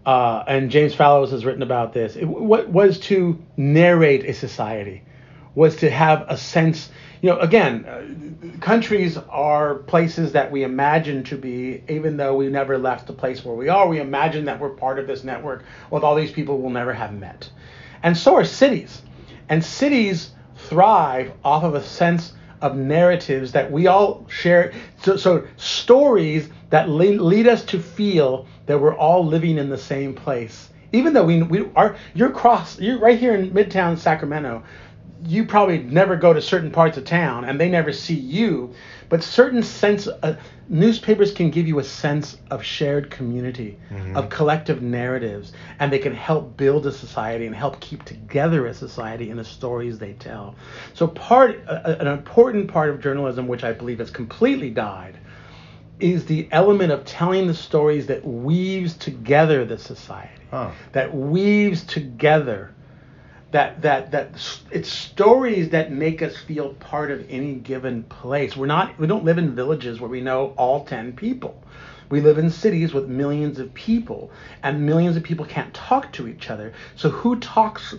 uh, 0.05 0.45
and 0.47 0.71
James 0.71 0.95
Fallows 0.95 1.31
has 1.31 1.45
written 1.45 1.63
about 1.63 1.95
this. 1.95 2.17
It, 2.17 2.27
what 2.27 2.69
was 2.69 2.99
to 3.01 3.43
narrate 3.57 4.25
a 4.25 4.35
society, 4.35 5.03
was 5.55 5.77
to 5.77 5.91
have 5.91 6.27
a 6.29 6.37
sense. 6.37 6.91
You 7.25 7.31
know, 7.31 7.39
again, 7.39 7.87
uh, 7.87 8.59
countries 8.61 9.17
are 9.17 9.77
places 9.77 10.33
that 10.33 10.53
we 10.53 10.63
imagine 10.63 11.25
to 11.25 11.39
be, 11.39 11.83
even 11.89 12.19
though 12.19 12.37
we 12.37 12.49
never 12.49 12.77
left 12.77 13.07
the 13.07 13.15
place 13.15 13.43
where 13.43 13.55
we 13.55 13.71
are. 13.71 13.89
We 13.89 13.99
imagine 13.99 14.45
that 14.45 14.61
we're 14.61 14.69
part 14.69 14.99
of 14.99 15.07
this 15.07 15.25
network 15.25 15.65
with 15.91 16.03
all 16.03 16.17
these 16.17 16.33
people 16.33 16.59
we'll 16.59 16.69
never 16.69 16.93
have 16.93 17.15
met, 17.15 17.49
and 18.03 18.15
so 18.15 18.35
are 18.35 18.45
cities. 18.45 19.01
And 19.49 19.65
cities 19.65 20.33
thrive 20.69 21.33
off 21.43 21.65
of 21.65 21.75
a 21.75 21.83
sense 21.83 22.35
of 22.61 22.77
narratives 22.77 23.53
that 23.53 23.73
we 23.73 23.87
all 23.87 24.27
share. 24.29 24.75
So, 25.01 25.17
so 25.17 25.47
stories 25.57 26.51
that 26.69 26.91
lead, 26.91 27.23
lead 27.23 27.49
us 27.49 27.65
to 27.65 27.81
feel 27.81 28.47
that 28.67 28.79
we're 28.79 28.95
all 28.95 29.25
living 29.25 29.57
in 29.57 29.71
the 29.71 29.79
same 29.79 30.13
place. 30.13 30.69
Even 30.93 31.15
though 31.15 31.25
we, 31.25 31.43
we 31.43 31.71
are, 31.75 31.97
you're 32.13 32.33
cross, 32.33 32.79
you're 32.79 32.99
right 32.99 33.19
here 33.19 33.35
in 33.35 33.51
Midtown 33.51 33.97
Sacramento. 33.97 34.63
You 35.23 35.47
probably 35.47 35.79
never 35.79 36.17
go 36.17 36.33
to 36.33 36.43
certain 36.43 36.71
parts 36.71 36.99
of 36.99 37.05
town, 37.05 37.45
and 37.45 37.61
they 37.61 37.69
never 37.69 37.93
see 37.93 38.15
you. 38.15 38.75
But 39.09 39.23
certain 39.23 39.63
sense, 39.63 40.07
uh, 40.07 40.37
newspapers 40.69 41.33
can 41.33 41.51
give 41.51 41.69
you 41.69 41.79
a 41.79 41.85
sense 41.85 42.37
of 42.51 42.63
shared 42.63 43.11
community, 43.11 43.79
mm-hmm. 43.91 44.17
of 44.17 44.29
collective 44.29 44.83
narratives, 44.83 45.53
and 45.79 45.93
they 45.93 45.99
can 45.99 46.15
help 46.15 46.57
build 46.57 46.87
a 46.87 46.93
society 46.93 47.47
and 47.47 47.55
help 47.55 47.81
keep 47.81 48.05
together 48.05 48.67
a 48.67 48.75
society 48.75 49.31
in 49.31 49.37
the 49.37 49.45
stories 49.45 49.99
they 49.99 50.15
tell. 50.15 50.57
So, 50.95 51.07
part, 51.07 51.63
uh, 51.69 51.97
an 52.01 52.07
important 52.07 52.69
part 52.69 52.91
of 52.91 53.01
journalism, 53.01 53.47
which 53.47 53.65
I 53.65 53.73
believe 53.73 53.99
has 53.99 54.11
completely 54.11 54.71
died, 54.71 55.19
is 56.01 56.27
the 56.27 56.49
element 56.51 56.93
of 56.93 57.05
telling 57.05 57.47
the 57.47 57.55
stories 57.55 58.07
that 58.09 58.27
weaves 58.27 58.95
together 58.95 59.65
the 59.65 59.79
society, 59.79 60.43
huh. 60.51 60.71
that 60.93 61.15
weaves 61.15 61.85
together 61.85 62.74
that 63.55 63.81
that 63.83 64.11
that 64.11 64.31
it's 64.73 64.89
stories 64.89 65.69
that 65.71 65.93
make 65.93 66.23
us 66.23 66.37
feel 66.37 66.75
part 66.75 67.13
of 67.13 67.25
any 67.31 67.55
given 67.55 68.03
place. 68.03 68.57
We're 68.57 68.67
not 68.67 68.99
we 68.99 69.07
don't 69.07 69.25
live 69.25 69.39
in 69.39 69.55
villages 69.55 70.01
where 70.01 70.11
we 70.11 70.21
know 70.21 70.55
all 70.57 70.85
10 70.85 71.13
people. 71.13 71.63
We 72.11 72.21
live 72.21 72.39
in 72.39 72.51
cities 72.51 72.93
with 72.93 73.07
millions 73.07 73.61
of 73.61 73.73
people 73.73 74.33
and 74.65 74.85
millions 74.85 75.17
of 75.17 75.23
people 75.23 75.47
can't 75.47 75.73
talk 75.73 76.13
to 76.15 76.27
each 76.27 76.51
other. 76.51 76.73
So 76.97 77.11
who 77.11 77.39
talks 77.39 77.95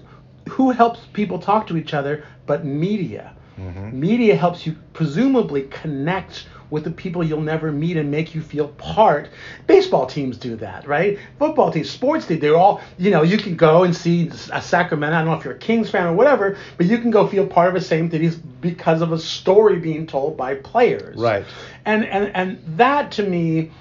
who 0.50 0.72
helps 0.72 1.00
people 1.14 1.40
talk 1.40 1.68
to 1.68 1.78
each 1.78 1.94
other 1.94 2.26
but 2.46 2.66
media? 2.66 3.34
Mm-hmm. 3.58 3.98
Media 3.98 4.36
helps 4.36 4.66
you 4.66 4.76
presumably 4.92 5.62
connect 5.64 6.50
with 6.70 6.84
the 6.84 6.92
people 6.92 7.24
you'll 7.24 7.42
never 7.42 7.72
meet 7.72 7.98
and 7.98 8.10
make 8.10 8.34
you 8.36 8.42
feel 8.42 8.70
part. 8.70 9.30
Baseball 9.68 10.06
teams 10.06 10.38
do 10.38 10.56
that, 10.58 10.88
right? 10.88 11.20
Football 11.40 11.72
teams, 11.72 11.90
sports 11.90 12.28
teams, 12.28 12.42
they're 12.42 12.58
all, 12.58 12.82
you 12.98 13.12
know, 13.12 13.24
you 13.24 13.38
can 13.38 13.56
go 13.56 13.84
and 13.84 13.96
see 13.96 14.30
a 14.52 14.62
Sacramento. 14.62 15.16
I 15.16 15.20
don't 15.20 15.30
know 15.30 15.38
if 15.38 15.46
you're 15.46 15.56
a 15.56 15.60
Kings 15.60 15.90
fan 15.90 16.08
or 16.08 16.14
whatever, 16.14 16.58
but 16.78 16.86
you 16.86 16.98
can 16.98 17.12
go 17.12 17.28
feel 17.28 17.46
part 17.48 17.68
of 17.70 17.74
the 17.74 17.82
same 17.82 18.10
thing 18.10 18.32
because 18.62 19.02
of 19.02 19.12
a 19.12 19.20
story 19.20 19.80
being 19.80 20.08
told 20.08 20.38
by 20.38 20.56
players. 20.56 21.18
Right. 21.18 21.46
And 21.86 22.06
and 22.06 22.36
and 22.36 22.78
that 22.78 23.12
to 23.14 23.24
me 23.24 23.72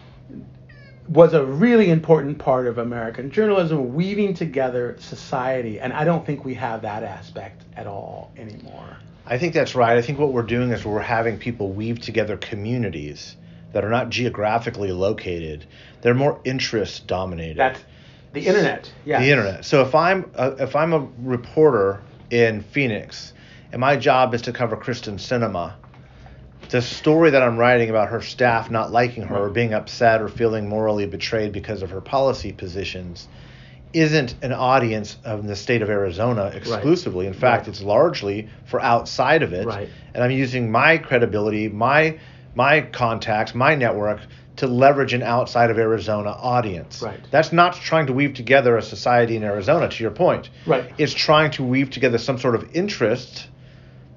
was 1.09 1.35
a 1.35 1.45
really 1.45 1.91
important 1.91 2.39
part 2.39 2.67
of 2.67 2.79
American 2.79 3.31
journalism, 3.31 3.95
weaving 3.95 4.35
together 4.35 4.97
society. 4.99 5.81
And 5.81 5.93
I 5.93 6.05
don't 6.05 6.25
think 6.25 6.45
we 6.45 6.55
have 6.55 6.83
that 6.83 7.03
aspect 7.03 7.63
at 7.77 7.87
all 7.87 8.31
anymore. 8.37 8.97
I 9.27 9.39
think 9.39 9.55
that's 9.55 9.75
right. 9.75 9.97
I 9.97 10.03
think 10.03 10.19
what 10.19 10.33
we're 10.33 10.43
doing 10.43 10.71
is 10.71 10.85
we're 10.85 11.01
having 11.01 11.39
people 11.39 11.71
weave 11.73 12.01
together 12.01 12.37
communities 12.37 13.37
that 13.73 13.85
are 13.85 13.91
not 13.91 14.11
geographically 14.11 14.93
located. 14.93 15.67
They're 16.03 16.15
more 16.15 16.41
interest 16.45 17.07
dominated. 17.07 17.57
That's 17.57 17.81
the 18.33 18.47
internet. 18.47 18.93
Yeah. 19.05 19.21
The 19.21 19.31
internet. 19.31 19.65
So 19.65 19.83
if 19.83 19.95
I'm 19.95 20.31
a, 20.35 20.63
if 20.63 20.77
I'm 20.77 20.93
a 20.93 21.09
reporter 21.19 22.03
in 22.31 22.63
Phoenix 22.63 23.33
and 23.73 23.81
my 23.81 23.97
job 23.97 24.35
is 24.35 24.43
to 24.43 24.53
cover 24.53 24.77
Kyrsten 24.77 25.15
Sinema, 25.15 25.73
the 26.69 26.83
story 26.83 27.31
that 27.31 27.43
I'm 27.43 27.57
writing 27.57 27.91
about 27.91 28.09
her 28.09 28.21
staff 28.21 28.71
not 28.71 28.93
liking 28.93 29.23
her 29.25 29.37
or 29.37 29.51
being 29.51 29.73
upset 29.73 30.21
or 30.21 30.29
feeling 30.29 30.69
morally 30.69 31.07
betrayed 31.07 31.53
because 31.53 31.83
of 31.83 31.91
her 31.91 32.01
policy 32.01 32.53
positions 32.53 33.29
isn't 33.95 34.35
an 34.43 34.53
audience 34.53 35.17
of 35.25 35.47
the 35.47 35.57
state 35.57 35.83
of 35.83 35.89
Arizona 35.89 36.47
exclusively. 36.55 37.27
Right. 37.27 37.35
In 37.35 37.41
fact, 37.41 37.63
right. 37.63 37.69
it's 37.69 37.83
largely 37.83 38.49
for 38.67 38.81
outside 38.81 39.43
of 39.43 39.53
it. 39.53 39.67
Right. 39.67 39.89
And 40.13 40.23
I'm 40.23 40.31
using 40.31 40.71
my 40.71 40.99
credibility, 40.99 41.69
my 41.69 42.19
my 42.55 42.83
contacts, 42.83 43.55
my 43.55 43.75
network 43.75 44.21
to 44.57 44.67
leverage 44.69 45.13
an 45.13 45.23
outside 45.23 45.71
of 45.71 45.79
Arizona 45.79 46.31
audience. 46.31 47.03
Right. 47.03 47.19
That's 47.31 47.53
not 47.53 47.75
trying 47.75 48.07
to 48.07 48.13
weave 48.13 48.35
together 48.35 48.77
a 48.77 48.83
society 48.83 49.37
in 49.37 49.43
Arizona, 49.43 49.89
to 49.89 50.03
your 50.03 50.13
point. 50.13 50.51
Right. 50.65 50.93
It's 50.97 51.13
trying 51.13 51.51
to 51.53 51.65
weave 51.65 51.91
together 51.91 52.19
some 52.19 52.39
sort 52.39 52.55
of 52.55 52.75
interest 52.75 53.49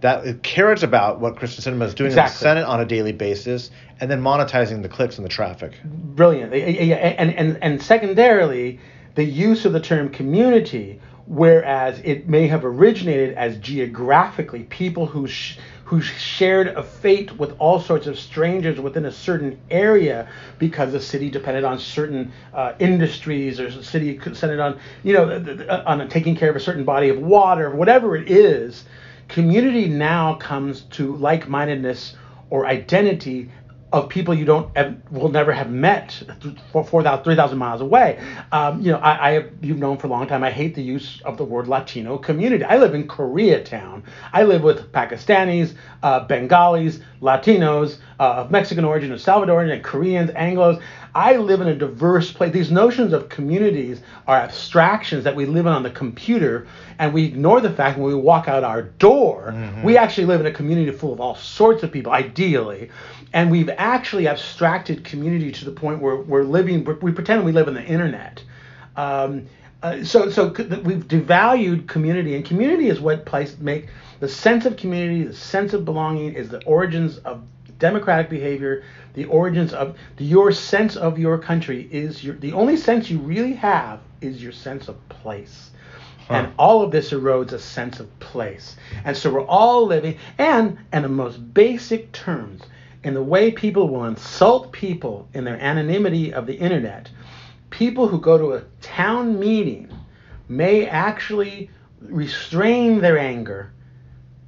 that 0.01 0.43
cares 0.43 0.83
about 0.83 1.19
what 1.19 1.37
Kyrsten 1.37 1.61
Sinema 1.61 1.87
is 1.87 1.95
doing 1.95 2.11
exactly. 2.11 2.31
in 2.31 2.33
the 2.33 2.61
Senate 2.61 2.65
on 2.65 2.81
a 2.81 2.85
daily 2.85 3.13
basis, 3.13 3.71
and 3.99 4.11
then 4.11 4.21
monetizing 4.21 4.83
the 4.83 4.89
clicks 4.89 5.17
and 5.17 5.25
the 5.25 5.29
traffic. 5.29 5.73
Brilliant. 5.83 6.53
And 6.53 7.33
and 7.33 7.63
and 7.63 7.81
secondarily, 7.81 8.79
the 9.17 9.23
use 9.25 9.65
of 9.65 9.73
the 9.73 9.79
term 9.79 10.09
community, 10.09 11.01
whereas 11.25 11.99
it 12.03 12.29
may 12.29 12.45
have 12.47 12.63
originated 12.63 13.35
as 13.35 13.57
geographically 13.57 14.61
people 14.65 15.07
who 15.07 15.27
sh- 15.27 15.57
who 15.85 15.99
shared 16.01 16.67
a 16.67 16.83
fate 16.83 17.35
with 17.39 17.55
all 17.57 17.79
sorts 17.79 18.05
of 18.05 18.19
strangers 18.19 18.79
within 18.79 19.05
a 19.05 19.11
certain 19.11 19.59
area 19.71 20.29
because 20.59 20.91
the 20.91 20.99
city 21.01 21.31
depended 21.31 21.63
on 21.63 21.79
certain 21.79 22.31
uh, 22.53 22.73
industries 22.77 23.59
or 23.59 23.71
the 23.71 23.83
city 23.83 24.15
depended 24.19 24.59
on 24.59 24.79
you 25.01 25.13
know 25.13 25.83
on 25.87 26.07
taking 26.09 26.35
care 26.35 26.51
of 26.51 26.55
a 26.55 26.59
certain 26.59 26.85
body 26.85 27.09
of 27.09 27.17
water 27.17 27.71
whatever 27.71 28.15
it 28.15 28.29
is. 28.29 28.85
Community 29.29 29.87
now 29.87 30.35
comes 30.35 30.81
to 30.81 31.15
like-mindedness 31.15 32.15
or 32.51 32.67
identity 32.67 33.49
of 33.93 34.09
people 34.09 34.33
you 34.33 34.43
don't 34.43 34.75
will 35.11 35.29
never 35.29 35.53
have 35.53 35.71
met 35.71 36.21
4,000, 36.73 37.23
3,000 37.23 37.57
miles 37.57 37.79
away. 37.79 38.19
Um, 38.51 38.81
you 38.81 38.91
know, 38.91 38.97
I, 38.97 39.29
I 39.29 39.31
have, 39.33 39.49
you've 39.61 39.77
known 39.77 39.97
for 39.97 40.07
a 40.07 40.09
long 40.09 40.27
time, 40.27 40.43
I 40.43 40.51
hate 40.51 40.75
the 40.75 40.83
use 40.83 41.21
of 41.21 41.37
the 41.37 41.45
word 41.45 41.67
Latino 41.67 42.17
community. 42.17 42.65
I 42.65 42.77
live 42.77 42.93
in 42.93 43.07
Koreatown. 43.07 44.03
I 44.33 44.43
live 44.43 44.61
with 44.61 44.91
Pakistanis, 44.91 45.73
uh, 46.03 46.25
Bengalis, 46.27 46.99
Latinos 47.21 47.97
uh, 48.19 48.23
of 48.23 48.51
Mexican 48.51 48.83
origin, 48.83 49.11
of 49.11 49.19
Salvadorian, 49.19 49.71
and 49.71 49.83
Koreans, 49.83 50.31
Anglos. 50.31 50.81
I 51.13 51.37
live 51.37 51.61
in 51.61 51.67
a 51.67 51.75
diverse 51.75 52.31
place. 52.31 52.53
These 52.53 52.71
notions 52.71 53.13
of 53.13 53.29
communities 53.29 54.01
are 54.27 54.37
abstractions 54.37 55.23
that 55.23 55.35
we 55.35 55.45
live 55.45 55.65
in 55.65 55.71
on 55.71 55.83
the 55.83 55.89
computer, 55.89 56.67
and 56.99 57.13
we 57.13 57.25
ignore 57.25 57.61
the 57.61 57.71
fact 57.71 57.97
when 57.97 58.07
we 58.07 58.15
walk 58.15 58.47
out 58.47 58.63
our 58.63 58.83
door, 58.83 59.53
mm-hmm. 59.53 59.83
we 59.83 59.97
actually 59.97 60.25
live 60.25 60.41
in 60.41 60.47
a 60.47 60.51
community 60.51 60.91
full 60.91 61.13
of 61.13 61.19
all 61.19 61.35
sorts 61.35 61.83
of 61.83 61.91
people, 61.91 62.11
ideally. 62.11 62.89
And 63.33 63.51
we've 63.51 63.69
actually 63.77 64.27
abstracted 64.27 65.03
community 65.03 65.51
to 65.51 65.65
the 65.65 65.71
point 65.71 66.01
where 66.01 66.15
we're 66.15 66.43
living, 66.43 66.85
we 67.01 67.11
pretend 67.11 67.43
we 67.43 67.51
live 67.51 67.67
on 67.67 67.73
the 67.73 67.85
internet. 67.85 68.43
Um, 68.95 69.47
uh, 69.83 70.03
so, 70.03 70.29
so 70.29 70.47
we've 70.47 71.07
devalued 71.07 71.87
community, 71.87 72.35
and 72.35 72.43
community 72.43 72.89
is 72.89 72.99
what 72.99 73.25
place 73.25 73.55
make 73.59 73.87
the 74.19 74.27
sense 74.27 74.65
of 74.65 74.77
community, 74.77 75.23
the 75.23 75.35
sense 75.35 75.73
of 75.73 75.85
belonging, 75.85 76.33
is 76.33 76.49
the 76.49 76.63
origins 76.65 77.17
of 77.19 77.43
democratic 77.79 78.29
behavior, 78.29 78.83
the 79.13 79.25
origins 79.25 79.73
of 79.73 79.97
your 80.17 80.51
sense 80.51 80.95
of 80.95 81.17
your 81.17 81.37
country 81.37 81.87
is 81.91 82.23
your 82.23 82.35
the 82.35 82.53
only 82.53 82.77
sense 82.77 83.09
you 83.09 83.19
really 83.19 83.53
have 83.53 83.99
is 84.21 84.41
your 84.41 84.51
sense 84.51 84.87
of 84.87 85.09
place. 85.09 85.71
Huh. 86.27 86.33
And 86.33 86.53
all 86.57 86.81
of 86.81 86.91
this 86.91 87.11
erodes 87.11 87.53
a 87.53 87.59
sense 87.59 87.99
of 87.99 88.19
place. 88.19 88.75
And 89.05 89.15
so 89.15 89.31
we're 89.31 89.45
all 89.45 89.85
living, 89.85 90.17
and 90.37 90.77
in 90.91 91.03
the 91.03 91.09
most 91.09 91.53
basic 91.53 92.11
terms, 92.11 92.63
in 93.03 93.13
the 93.13 93.23
way 93.23 93.51
people 93.51 93.87
will 93.87 94.05
insult 94.05 94.71
people 94.71 95.29
in 95.33 95.45
their 95.45 95.59
anonymity 95.61 96.33
of 96.33 96.45
the 96.45 96.55
internet, 96.55 97.09
people 97.69 98.07
who 98.07 98.19
go 98.19 98.37
to 98.37 98.53
a 98.53 98.63
town 98.81 99.39
meeting 99.39 99.89
may 100.49 100.85
actually 100.87 101.69
restrain 102.01 102.99
their 102.99 103.17
anger 103.17 103.71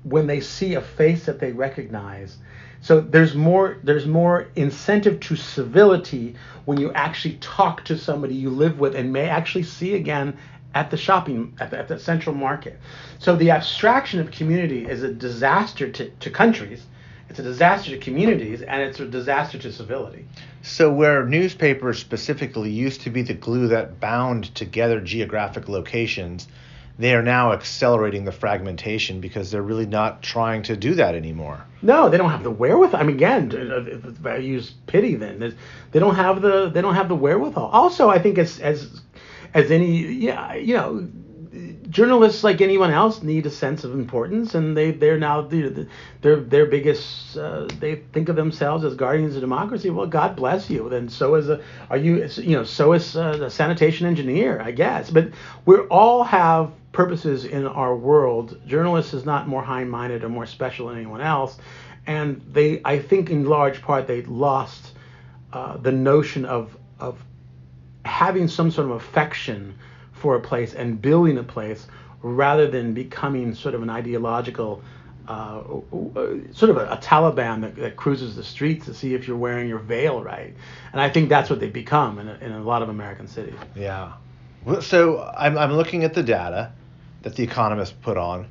when 0.03 0.27
they 0.27 0.41
see 0.41 0.73
a 0.73 0.81
face 0.81 1.25
that 1.25 1.39
they 1.39 1.51
recognize. 1.51 2.37
So 2.81 3.01
there's 3.01 3.35
more 3.35 3.77
there's 3.83 4.05
more 4.05 4.47
incentive 4.55 5.19
to 5.21 5.35
civility 5.35 6.35
when 6.65 6.79
you 6.79 6.91
actually 6.93 7.35
talk 7.41 7.83
to 7.85 7.97
somebody 7.97 8.35
you 8.35 8.49
live 8.49 8.79
with 8.79 8.95
and 8.95 9.11
may 9.11 9.27
actually 9.27 9.63
see 9.63 9.95
again 9.95 10.37
at 10.75 10.91
the 10.91 10.97
shopping 10.97 11.55
at 11.59 11.71
the, 11.71 11.79
at 11.79 11.87
the 11.87 11.99
central 11.99 12.35
market. 12.35 12.79
So 13.17 13.35
the 13.35 13.51
abstraction 13.51 14.19
of 14.19 14.31
community 14.31 14.85
is 14.85 15.03
a 15.03 15.13
disaster 15.13 15.91
to, 15.91 16.09
to 16.09 16.29
countries 16.29 16.83
it's 17.29 17.37
a 17.37 17.43
disaster 17.43 17.91
to 17.91 17.97
communities 17.97 18.63
and 18.63 18.81
it's 18.81 18.99
a 18.99 19.05
disaster 19.05 19.59
to 19.59 19.71
civility. 19.71 20.25
So, 20.63 20.91
where 20.91 21.25
newspapers 21.25 21.99
specifically 21.99 22.71
used 22.71 23.01
to 23.01 23.11
be 23.11 23.21
the 23.21 23.35
glue 23.35 23.67
that 23.67 23.99
bound 23.99 24.53
together 24.55 24.99
geographic 24.99 25.69
locations, 25.69 26.47
they 26.99 27.15
are 27.15 27.23
now 27.23 27.53
accelerating 27.53 28.25
the 28.25 28.31
fragmentation 28.31 29.21
because 29.21 29.49
they're 29.49 29.61
really 29.61 29.85
not 29.85 30.21
trying 30.21 30.63
to 30.63 30.75
do 30.75 30.95
that 30.95 31.15
anymore. 31.15 31.63
No, 31.81 32.09
they 32.09 32.17
don't 32.17 32.29
have 32.29 32.43
the 32.43 32.51
wherewithal. 32.51 32.99
I 32.99 33.03
mean, 33.03 33.15
again, 33.15 34.19
I 34.25 34.35
use 34.35 34.73
pity. 34.85 35.15
Then 35.15 35.55
they 35.91 35.99
don't 35.99 36.15
have 36.15 36.41
the 36.41 36.69
they 36.69 36.81
don't 36.81 36.95
have 36.95 37.07
the 37.07 37.15
wherewithal. 37.15 37.67
Also, 37.67 38.09
I 38.09 38.19
think 38.19 38.37
as 38.37 38.59
as 38.59 39.01
as 39.53 39.71
any 39.71 40.01
yeah 40.01 40.53
you 40.55 40.75
know 40.75 41.07
journalists 41.89 42.43
like 42.43 42.61
anyone 42.61 42.91
else 42.91 43.23
need 43.23 43.45
a 43.45 43.49
sense 43.49 43.83
of 43.83 43.93
importance 43.93 44.55
and 44.55 44.77
they 44.77 44.91
they're 44.91 45.17
now 45.17 45.41
the, 45.41 45.87
their 46.21 46.37
their 46.37 46.65
biggest 46.65 47.37
uh, 47.37 47.67
they 47.79 47.95
think 48.13 48.29
of 48.29 48.35
themselves 48.35 48.83
as 48.83 48.95
guardians 48.95 49.35
of 49.35 49.41
democracy. 49.41 49.89
Well 49.89 50.07
god 50.07 50.35
bless 50.35 50.69
you 50.69 50.89
then 50.89 51.09
so 51.09 51.35
is 51.35 51.49
a 51.49 51.61
are 51.89 51.97
you 51.97 52.27
you 52.37 52.55
know 52.57 52.63
so 52.63 52.93
is 52.93 53.15
uh, 53.15 53.39
a 53.41 53.49
sanitation 53.49 54.05
engineer 54.07 54.61
i 54.61 54.71
guess. 54.71 55.09
But 55.09 55.31
we 55.65 55.77
all 55.77 56.23
have 56.23 56.71
purposes 56.91 57.45
in 57.45 57.67
our 57.67 57.95
world. 57.95 58.59
Journalists 58.65 59.13
is 59.13 59.25
not 59.25 59.47
more 59.47 59.63
high 59.63 59.83
minded 59.83 60.23
or 60.23 60.29
more 60.29 60.45
special 60.45 60.87
than 60.87 60.97
anyone 60.97 61.21
else 61.21 61.57
and 62.09 62.41
they 62.51 62.81
I 62.83 62.99
think 62.99 63.29
in 63.29 63.45
large 63.45 63.81
part 63.81 64.07
they 64.07 64.23
lost 64.23 64.93
uh, 65.53 65.77
the 65.77 65.91
notion 65.91 66.45
of 66.45 66.75
of 66.99 67.23
having 68.05 68.47
some 68.47 68.71
sort 68.71 68.89
of 68.89 68.95
affection 68.95 69.75
for 70.19 70.35
a 70.35 70.39
place 70.39 70.73
and 70.73 71.01
building 71.01 71.37
a 71.37 71.43
place 71.43 71.87
rather 72.21 72.67
than 72.67 72.93
becoming 72.93 73.55
sort 73.55 73.73
of 73.75 73.81
an 73.81 73.89
ideological 73.89 74.81
uh, 75.29 75.61
sort 76.51 76.71
of 76.71 76.77
a, 76.77 76.87
a 76.89 76.97
Taliban 76.97 77.61
that, 77.61 77.75
that, 77.75 77.95
cruises 77.95 78.35
the 78.35 78.43
streets 78.43 78.87
to 78.87 78.95
see 78.95 79.13
if 79.13 79.27
you're 79.27 79.37
wearing 79.37 79.69
your 79.69 79.77
veil 79.77 80.23
right. 80.23 80.55
And 80.91 80.99
I 80.99 81.07
think 81.07 81.29
that's 81.29 81.51
what 81.51 81.59
they've 81.59 81.71
become 81.71 82.17
in 82.17 82.27
a, 82.27 82.33
in 82.41 82.51
a 82.51 82.63
lot 82.63 82.81
of 82.81 82.89
American 82.89 83.27
cities. 83.27 83.53
Yeah. 83.75 84.13
So 84.81 85.21
I'm, 85.37 85.55
I'm 85.55 85.73
looking 85.73 86.03
at 86.03 86.15
the 86.15 86.23
data 86.23 86.71
that 87.21 87.35
The 87.35 87.43
Economist 87.43 88.01
put 88.01 88.17
on 88.17 88.47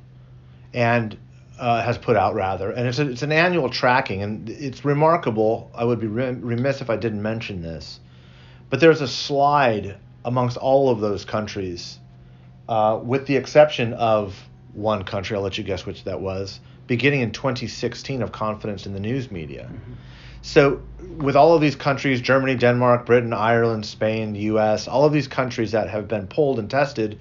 and 0.73 1.19
uh, 1.59 1.83
has 1.83 1.99
put 1.99 2.17
out 2.17 2.35
rather, 2.35 2.71
and 2.71 2.87
it's, 2.87 3.01
a, 3.01 3.11
it's 3.11 3.23
an 3.23 3.33
annual 3.33 3.69
tracking, 3.69 4.23
and 4.23 4.49
it's 4.49 4.85
remarkable. 4.85 5.73
I 5.75 5.85
would 5.85 5.99
be 5.99 6.07
remiss 6.07 6.81
if 6.81 6.91
I 6.91 6.97
didn't 6.97 7.23
mention 7.23 7.63
this, 7.63 7.99
but 8.71 8.79
there's 8.79 9.01
a 9.01 9.09
slide 9.09 9.97
amongst 10.25 10.57
all 10.57 10.91
of 10.91 11.01
those 11.01 11.25
countries, 11.25 11.99
uh, 12.69 12.99
with 13.03 13.27
the 13.27 13.37
exception 13.37 13.95
of 13.95 14.37
one 14.75 15.05
country. 15.05 15.37
I'll 15.37 15.43
let 15.43 15.59
you 15.59 15.65
guess 15.65 15.87
which 15.87 16.05
that 16.05 16.21
was. 16.21 16.61
Beginning 16.87 17.21
in 17.21 17.33
2016 17.33 18.23
of 18.23 18.33
confidence 18.33 18.87
in 18.87 18.95
the 18.95 19.01
news 19.01 19.31
media. 19.31 19.65
Mm-hmm. 19.71 19.93
So, 20.41 20.81
with 21.17 21.37
all 21.37 21.55
of 21.55 21.61
these 21.61 21.77
countries 21.77 22.21
Germany, 22.21 22.55
Denmark, 22.55 23.07
Britain, 23.07 23.33
Ireland, 23.33 23.85
Spain, 23.85 24.35
US, 24.35 24.89
all 24.89 25.05
of 25.05 25.13
these 25.13 25.29
countries 25.29 25.73
that 25.73 25.91
have 25.91 26.09
been 26.09 26.27
polled 26.27 26.59
and 26.59 26.71
tested, 26.71 27.19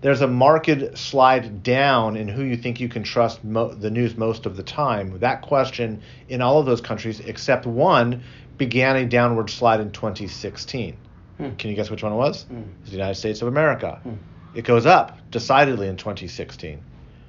there's 0.00 0.20
a 0.20 0.28
marked 0.28 0.96
slide 0.96 1.62
down 1.62 2.16
in 2.16 2.28
who 2.28 2.44
you 2.44 2.56
think 2.56 2.78
you 2.78 2.88
can 2.88 3.02
trust 3.02 3.42
mo- 3.42 3.74
the 3.74 3.90
news 3.90 4.16
most 4.16 4.46
of 4.46 4.56
the 4.56 4.62
time. 4.62 5.18
That 5.18 5.42
question 5.42 6.02
in 6.28 6.40
all 6.40 6.60
of 6.60 6.66
those 6.66 6.80
countries, 6.80 7.20
except 7.20 7.66
one, 7.66 8.22
began 8.58 8.96
a 8.96 9.06
downward 9.06 9.50
slide 9.50 9.80
in 9.80 9.90
2016. 9.90 10.96
Hmm. 11.38 11.54
Can 11.56 11.70
you 11.70 11.76
guess 11.76 11.90
which 11.90 12.02
one 12.02 12.12
it 12.12 12.16
was? 12.16 12.44
It's 12.82 12.90
the 12.90 12.96
United 12.96 13.14
States 13.14 13.42
of 13.42 13.48
America. 13.48 14.00
Hmm. 14.02 14.14
It 14.54 14.64
goes 14.64 14.86
up 14.86 15.18
decidedly 15.30 15.88
in 15.88 15.96
2016. 15.96 16.80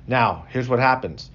Now, 0.08 0.46
here's 0.50 0.68
what 0.68 0.80
happens. 0.80 1.30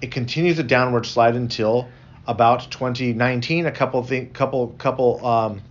It 0.00 0.12
continues 0.12 0.58
a 0.58 0.62
downward 0.62 1.06
slide 1.06 1.34
until 1.34 1.88
about 2.26 2.70
2019. 2.70 3.66
A 3.66 3.72
couple 3.72 4.04
th- 4.04 4.32
couple 4.32 4.68
couple 4.78 5.26
um, 5.26 5.62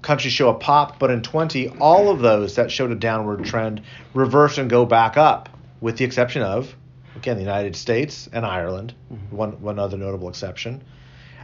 countries 0.00 0.32
show 0.32 0.48
a 0.48 0.54
pop, 0.54 0.98
but 0.98 1.10
in 1.10 1.22
20, 1.22 1.68
all 1.80 2.10
of 2.10 2.20
those 2.20 2.56
that 2.56 2.70
showed 2.70 2.90
a 2.90 2.94
downward 2.94 3.44
trend 3.44 3.82
reverse 4.12 4.58
and 4.58 4.70
go 4.70 4.84
back 4.84 5.16
up, 5.16 5.48
with 5.80 5.96
the 5.96 6.04
exception 6.04 6.42
of, 6.42 6.74
again, 7.16 7.36
the 7.36 7.42
United 7.42 7.74
States 7.74 8.28
and 8.32 8.46
Ireland, 8.46 8.94
mm-hmm. 9.12 9.36
one, 9.36 9.60
one 9.60 9.78
other 9.78 9.96
notable 9.96 10.28
exception. 10.28 10.82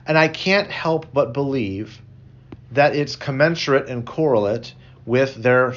And 0.07 0.17
I 0.17 0.29
can't 0.29 0.71
help 0.71 1.13
but 1.13 1.33
believe 1.33 2.01
that 2.73 2.95
it's 2.95 3.17
commensurate 3.17 3.89
and 3.89 4.07
correlate 4.07 4.75
with 5.07 5.35
their 5.35 5.75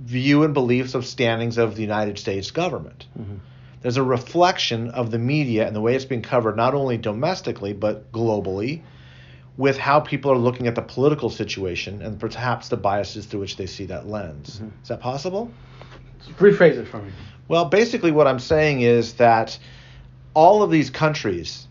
view 0.00 0.44
and 0.44 0.54
beliefs 0.54 0.94
of 0.94 1.04
standings 1.04 1.58
of 1.58 1.76
the 1.76 1.82
United 1.82 2.18
States 2.18 2.50
government. 2.50 3.06
Mm-hmm. 3.18 3.36
There's 3.80 3.96
a 3.96 4.02
reflection 4.02 4.90
of 4.90 5.10
the 5.10 5.18
media 5.18 5.66
and 5.66 5.74
the 5.74 5.80
way 5.80 5.94
it's 5.94 6.04
being 6.04 6.22
covered, 6.22 6.56
not 6.56 6.74
only 6.74 6.96
domestically, 6.96 7.72
but 7.72 8.12
globally 8.12 8.82
with 9.56 9.76
how 9.76 10.00
people 10.00 10.30
are 10.30 10.38
looking 10.38 10.66
at 10.66 10.74
the 10.74 10.82
political 10.82 11.28
situation 11.28 12.00
and 12.00 12.18
perhaps 12.18 12.68
the 12.68 12.76
biases 12.76 13.26
through 13.26 13.40
which 13.40 13.56
they 13.56 13.66
see 13.66 13.86
that 13.86 14.06
lens. 14.06 14.56
Mm-hmm. 14.56 14.82
Is 14.82 14.88
that 14.88 15.00
possible? 15.00 15.50
Rephrase 16.38 16.76
it 16.76 16.86
for 16.86 17.02
me. 17.02 17.10
Well, 17.48 17.66
basically, 17.66 18.12
what 18.12 18.26
I'm 18.26 18.38
saying 18.38 18.80
is 18.80 19.14
that 19.14 19.58
all 20.32 20.62
of 20.62 20.70
these 20.70 20.88
countries 20.88 21.66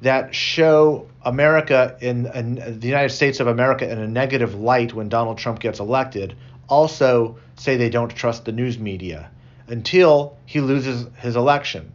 that 0.00 0.34
show 0.34 1.06
America 1.22 1.96
in, 2.00 2.26
in, 2.26 2.80
the 2.80 2.86
United 2.86 3.10
States 3.10 3.40
of 3.40 3.46
America 3.46 3.90
in 3.90 3.98
a 3.98 4.08
negative 4.08 4.54
light 4.54 4.94
when 4.94 5.08
Donald 5.08 5.38
Trump 5.38 5.60
gets 5.60 5.78
elected 5.78 6.34
also 6.68 7.36
say 7.56 7.76
they 7.76 7.90
don't 7.90 8.14
trust 8.14 8.44
the 8.44 8.52
news 8.52 8.78
media 8.78 9.30
until 9.68 10.36
he 10.46 10.60
loses 10.60 11.06
his 11.18 11.36
election. 11.36 11.92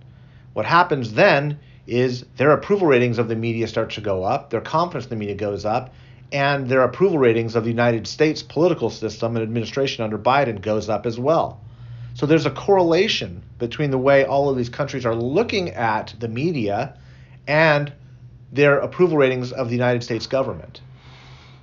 What 0.53 0.65
happens 0.65 1.13
then 1.13 1.59
is 1.87 2.25
their 2.37 2.51
approval 2.51 2.87
ratings 2.87 3.17
of 3.17 3.27
the 3.27 3.35
media 3.35 3.67
start 3.67 3.91
to 3.91 4.01
go 4.01 4.23
up, 4.23 4.49
their 4.49 4.61
confidence 4.61 5.05
in 5.05 5.09
the 5.09 5.15
media 5.15 5.35
goes 5.35 5.65
up, 5.65 5.93
and 6.31 6.67
their 6.67 6.83
approval 6.83 7.17
ratings 7.17 7.55
of 7.55 7.63
the 7.63 7.69
United 7.69 8.07
States 8.07 8.41
political 8.41 8.89
system 8.89 9.35
and 9.35 9.43
administration 9.43 10.03
under 10.03 10.17
Biden 10.17 10.61
goes 10.61 10.89
up 10.89 11.05
as 11.05 11.19
well. 11.19 11.59
So 12.13 12.25
there's 12.25 12.45
a 12.45 12.51
correlation 12.51 13.43
between 13.59 13.91
the 13.91 13.97
way 13.97 14.25
all 14.25 14.49
of 14.49 14.57
these 14.57 14.69
countries 14.69 15.05
are 15.05 15.15
looking 15.15 15.69
at 15.71 16.15
the 16.19 16.27
media 16.27 16.97
and 17.47 17.91
their 18.51 18.79
approval 18.79 19.17
ratings 19.17 19.51
of 19.51 19.67
the 19.67 19.75
United 19.75 20.03
States 20.03 20.27
government. 20.27 20.81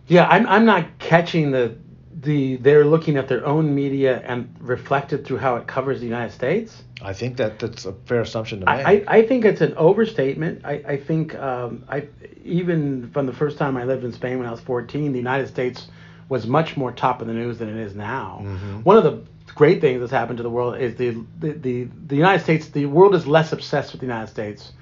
Yeah, 0.07 0.27
I'm, 0.27 0.47
I'm 0.47 0.64
not 0.64 0.99
catching 0.99 1.51
the 1.51 1.77
the 2.23 2.57
they're 2.57 2.85
looking 2.85 3.16
at 3.16 3.29
their 3.29 3.45
own 3.45 3.75
media 3.75 4.23
and 4.25 4.55
reflected 4.61 5.27
through 5.27 5.38
how 5.38 5.57
it 5.57 5.66
covers 5.66 6.01
the 6.01 6.07
United 6.07 6.33
States. 6.33 6.83
I 7.01 7.12
think 7.12 7.37
that 7.38 7.59
that's 7.59 7.85
a 7.85 7.92
fair 7.92 8.21
assumption 8.21 8.61
to 8.61 8.66
make. 8.66 8.87
I, 8.87 9.05
I 9.09 9.27
think 9.27 9.45
it's 9.45 9.61
an 9.61 9.75
overstatement. 9.75 10.64
I, 10.64 10.73
I 10.87 10.97
think 10.99 11.35
um, 11.35 11.85
I 11.88 12.09
even 12.45 13.11
from 13.11 13.27
the 13.27 13.33
first 13.33 13.59
time 13.59 13.77
I 13.77 13.85
lived 13.85 14.05
in 14.05 14.12
Spain 14.12 14.38
when 14.38 14.47
I 14.47 14.51
was 14.51 14.61
14, 14.61 15.12
the 15.12 15.18
United 15.18 15.49
States 15.49 15.88
was 16.29 16.47
much 16.47 16.77
more 16.77 16.92
top 16.92 17.21
of 17.21 17.27
the 17.27 17.35
news 17.35 17.59
than 17.59 17.68
it 17.68 17.77
is 17.77 17.95
now. 17.95 18.40
Mm-hmm. 18.42 18.81
One 18.83 18.97
of 18.97 19.05
the 19.05 19.23
great 19.55 19.81
things 19.81 20.01
that's 20.01 20.12
happened 20.12 20.37
to 20.38 20.42
the 20.42 20.51
world 20.51 20.79
is 20.79 20.95
the, 20.97 21.11
the 21.38 21.53
the 21.53 21.88
the 22.07 22.16
United 22.16 22.42
States. 22.42 22.68
The 22.68 22.87
world 22.87 23.14
is 23.14 23.27
less 23.27 23.53
obsessed 23.53 23.92
with 23.92 24.01
the 24.01 24.07
United 24.07 24.31
States 24.31 24.73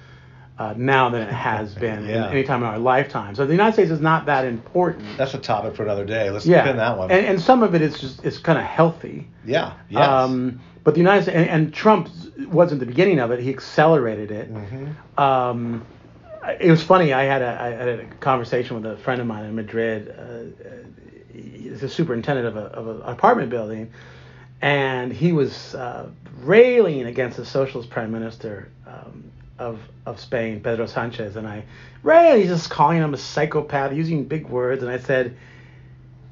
uh, 0.61 0.75
now 0.77 1.09
than 1.09 1.23
it 1.23 1.33
has 1.33 1.75
been 1.87 2.07
yeah. 2.07 2.27
in 2.27 2.33
any 2.33 2.45
time 2.45 2.63
in 2.63 2.69
our 2.69 2.79
lifetime. 2.79 3.35
So 3.35 3.47
the 3.47 3.53
United 3.53 3.73
States 3.73 3.91
is 3.91 4.01
not 4.01 4.27
that 4.27 4.45
important. 4.45 5.17
That's 5.17 5.33
a 5.33 5.39
topic 5.39 5.75
for 5.75 5.83
another 5.83 6.05
day. 6.05 6.29
Let's 6.29 6.45
yeah. 6.45 6.63
spin 6.63 6.77
that 6.77 6.99
one. 6.99 7.11
And, 7.11 7.25
and 7.25 7.41
some 7.41 7.63
of 7.63 7.75
it 7.75 7.81
is 7.81 7.99
just 7.99 8.25
it's 8.25 8.39
kind 8.39 8.59
of 8.59 8.65
healthy. 8.65 9.27
Yeah. 9.45 9.73
Yes. 9.89 10.07
Um, 10.07 10.61
but 10.85 10.95
the 10.95 11.01
United 11.01 11.23
States 11.23 11.37
and, 11.37 11.49
and, 11.49 11.75
Trump 11.75 12.09
wasn't 12.47 12.81
the 12.81 12.87
beginning 12.87 13.21
of 13.21 13.31
it. 13.31 13.41
He 13.41 13.51
accelerated 13.51 14.31
it. 14.31 14.53
Mm-hmm. 14.53 15.21
Um, 15.21 15.87
it 16.61 16.71
was 16.71 16.83
funny. 16.83 17.13
I 17.15 17.25
had 17.25 17.43
a 17.43 17.61
I 17.61 17.69
had 17.71 17.89
a 17.89 18.07
conversation 18.17 18.81
with 18.81 18.93
a 18.93 18.97
friend 18.99 19.21
of 19.21 19.27
mine 19.27 19.45
in 19.45 19.55
Madrid. 19.55 20.15
Uh, 20.19 20.69
he's 21.33 21.83
a 21.83 21.89
superintendent 21.89 22.47
of, 22.47 22.57
a, 22.57 22.67
of 22.67 22.87
an 22.87 23.03
apartment 23.03 23.51
building, 23.51 23.93
and 24.61 25.13
he 25.13 25.33
was 25.33 25.75
uh, 25.75 26.09
railing 26.43 27.07
against 27.07 27.37
the 27.37 27.47
socialist 27.47 27.91
prime 27.91 28.11
minister. 28.11 28.71
Um, 28.87 29.31
of 29.61 29.79
of 30.07 30.19
Spain, 30.19 30.61
Pedro 30.61 30.87
Sanchez, 30.87 31.37
and 31.37 31.47
I 31.47 31.65
really 32.03 32.47
just 32.47 32.71
calling 32.71 32.99
him 32.99 33.15
a 33.15 33.19
psychopath, 33.19 33.93
using 33.93 34.25
big 34.25 34.49
words, 34.49 34.83
and 34.83 34.91
I 34.91 34.99
said 34.99 35.37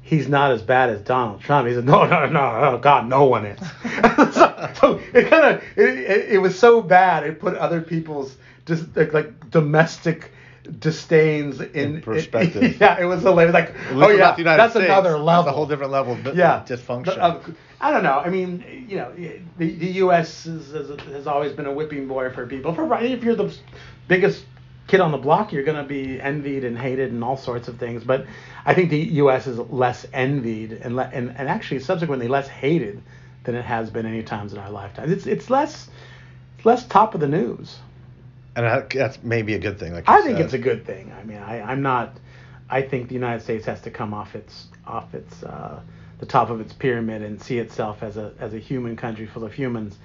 he's 0.01 0.27
not 0.27 0.51
as 0.51 0.63
bad 0.63 0.89
as 0.89 1.01
Donald 1.01 1.39
Trump. 1.39 1.67
He 1.67 1.73
said, 1.75 1.85
no, 1.85 2.05
no, 2.05 2.25
no, 2.25 2.79
God, 2.81 3.07
no 3.07 3.25
one 3.25 3.45
is. 3.45 3.59
so, 4.33 4.71
so, 4.79 5.01
it 5.13 5.29
kind 5.29 5.55
of 5.55 5.63
it, 5.75 5.89
it, 5.89 6.29
it, 6.31 6.37
was 6.39 6.57
so 6.57 6.81
bad. 6.81 7.23
It 7.23 7.39
put 7.39 7.55
other 7.55 7.81
people's 7.81 8.35
just 8.65 8.95
like, 8.97 9.13
like 9.13 9.51
domestic 9.51 10.31
disdains 10.79 11.61
in, 11.61 11.95
in 11.95 12.01
perspective. 12.03 12.63
It, 12.63 12.79
yeah, 12.79 12.99
it 12.99 13.05
was 13.05 13.21
hilarious. 13.21 13.53
Like, 13.53 13.73
oh 13.91 14.09
yeah, 14.09 14.35
that's 14.35 14.73
States, 14.73 14.85
another 14.85 15.17
level. 15.17 15.43
That's 15.43 15.53
a 15.53 15.55
whole 15.55 15.65
different 15.65 15.91
level 15.91 16.13
of 16.13 16.35
yeah. 16.35 16.63
dysfunction. 16.67 17.17
Uh, 17.17 17.39
I 17.81 17.91
don't 17.91 18.03
know. 18.03 18.19
I 18.19 18.29
mean, 18.29 18.85
you 18.89 18.97
know, 18.97 19.13
the, 19.57 19.75
the 19.75 19.87
U.S. 20.03 20.45
Is, 20.45 20.71
has 20.99 21.27
always 21.27 21.53
been 21.53 21.65
a 21.65 21.71
whipping 21.71 22.07
boy 22.07 22.29
for 22.31 22.45
people. 22.45 22.73
For 22.73 22.93
if 23.01 23.23
you're 23.23 23.35
the 23.35 23.55
biggest 24.07 24.45
kid 24.87 24.99
on 24.99 25.11
the 25.11 25.17
block, 25.17 25.53
you're 25.53 25.63
going 25.63 25.77
to 25.81 25.87
be 25.87 26.19
envied 26.19 26.65
and 26.65 26.77
hated 26.77 27.11
and 27.11 27.23
all 27.23 27.37
sorts 27.37 27.67
of 27.67 27.77
things. 27.77 28.03
But 28.03 28.25
I 28.65 28.73
think 28.73 28.89
the 28.89 28.97
U.S. 28.97 29.47
is 29.47 29.57
less 29.57 30.05
envied 30.11 30.73
and 30.73 30.95
le- 30.95 31.09
and, 31.13 31.29
and 31.37 31.47
actually 31.47 31.79
subsequently 31.79 32.27
less 32.27 32.47
hated 32.47 33.01
than 33.43 33.55
it 33.55 33.63
has 33.63 33.89
been 33.89 34.05
any 34.05 34.23
times 34.23 34.51
in 34.51 34.59
our 34.59 34.69
lifetime. 34.69 35.11
It's 35.11 35.25
it's 35.25 35.49
less 35.49 35.89
it's 36.57 36.65
less 36.65 36.85
top 36.85 37.13
of 37.13 37.21
the 37.21 37.27
news. 37.27 37.79
And 38.59 38.89
that's 38.91 39.23
maybe 39.23 39.53
a 39.53 39.59
good 39.59 39.79
thing. 39.79 39.93
Like 39.93 40.09
I 40.09 40.17
said. 40.17 40.25
think 40.25 40.39
it's 40.39 40.53
a 40.53 40.57
good 40.57 40.85
thing. 40.85 41.13
I 41.17 41.23
mean, 41.23 41.37
I, 41.37 41.61
I'm 41.61 41.81
not. 41.81 42.17
I 42.69 42.81
think 42.81 43.07
the 43.07 43.13
United 43.13 43.41
States 43.41 43.65
has 43.65 43.79
to 43.81 43.91
come 43.91 44.13
off 44.13 44.35
its 44.35 44.67
off 44.85 45.13
its 45.13 45.43
uh, 45.43 45.79
the 46.19 46.25
top 46.25 46.49
of 46.49 46.59
its 46.59 46.73
pyramid 46.73 47.21
and 47.21 47.41
see 47.41 47.57
itself 47.57 48.03
as 48.03 48.17
a 48.17 48.33
as 48.37 48.53
a 48.53 48.59
human 48.59 48.97
country 48.97 49.27
full 49.27 49.45
of 49.45 49.53
humans. 49.53 49.97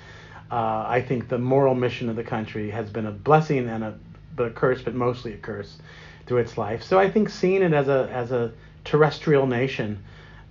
Uh, 0.52 0.84
I 0.86 1.04
think 1.06 1.28
the 1.28 1.38
moral 1.38 1.74
mission 1.74 2.08
of 2.08 2.14
the 2.14 2.22
country 2.22 2.70
has 2.70 2.90
been 2.90 3.06
a 3.06 3.10
blessing 3.10 3.68
and 3.68 3.82
a 3.82 3.98
but 4.36 4.46
a 4.46 4.50
curse, 4.50 4.82
but 4.82 4.94
mostly 4.94 5.32
a 5.32 5.38
curse 5.38 5.76
through 6.26 6.38
its 6.38 6.56
life. 6.56 6.82
So 6.84 6.98
I 6.98 7.10
think 7.10 7.30
seeing 7.30 7.62
it 7.62 7.72
as 7.72 7.88
a 7.88 8.08
as 8.12 8.30
a 8.30 8.52
terrestrial 8.84 9.46
nation 9.48 10.04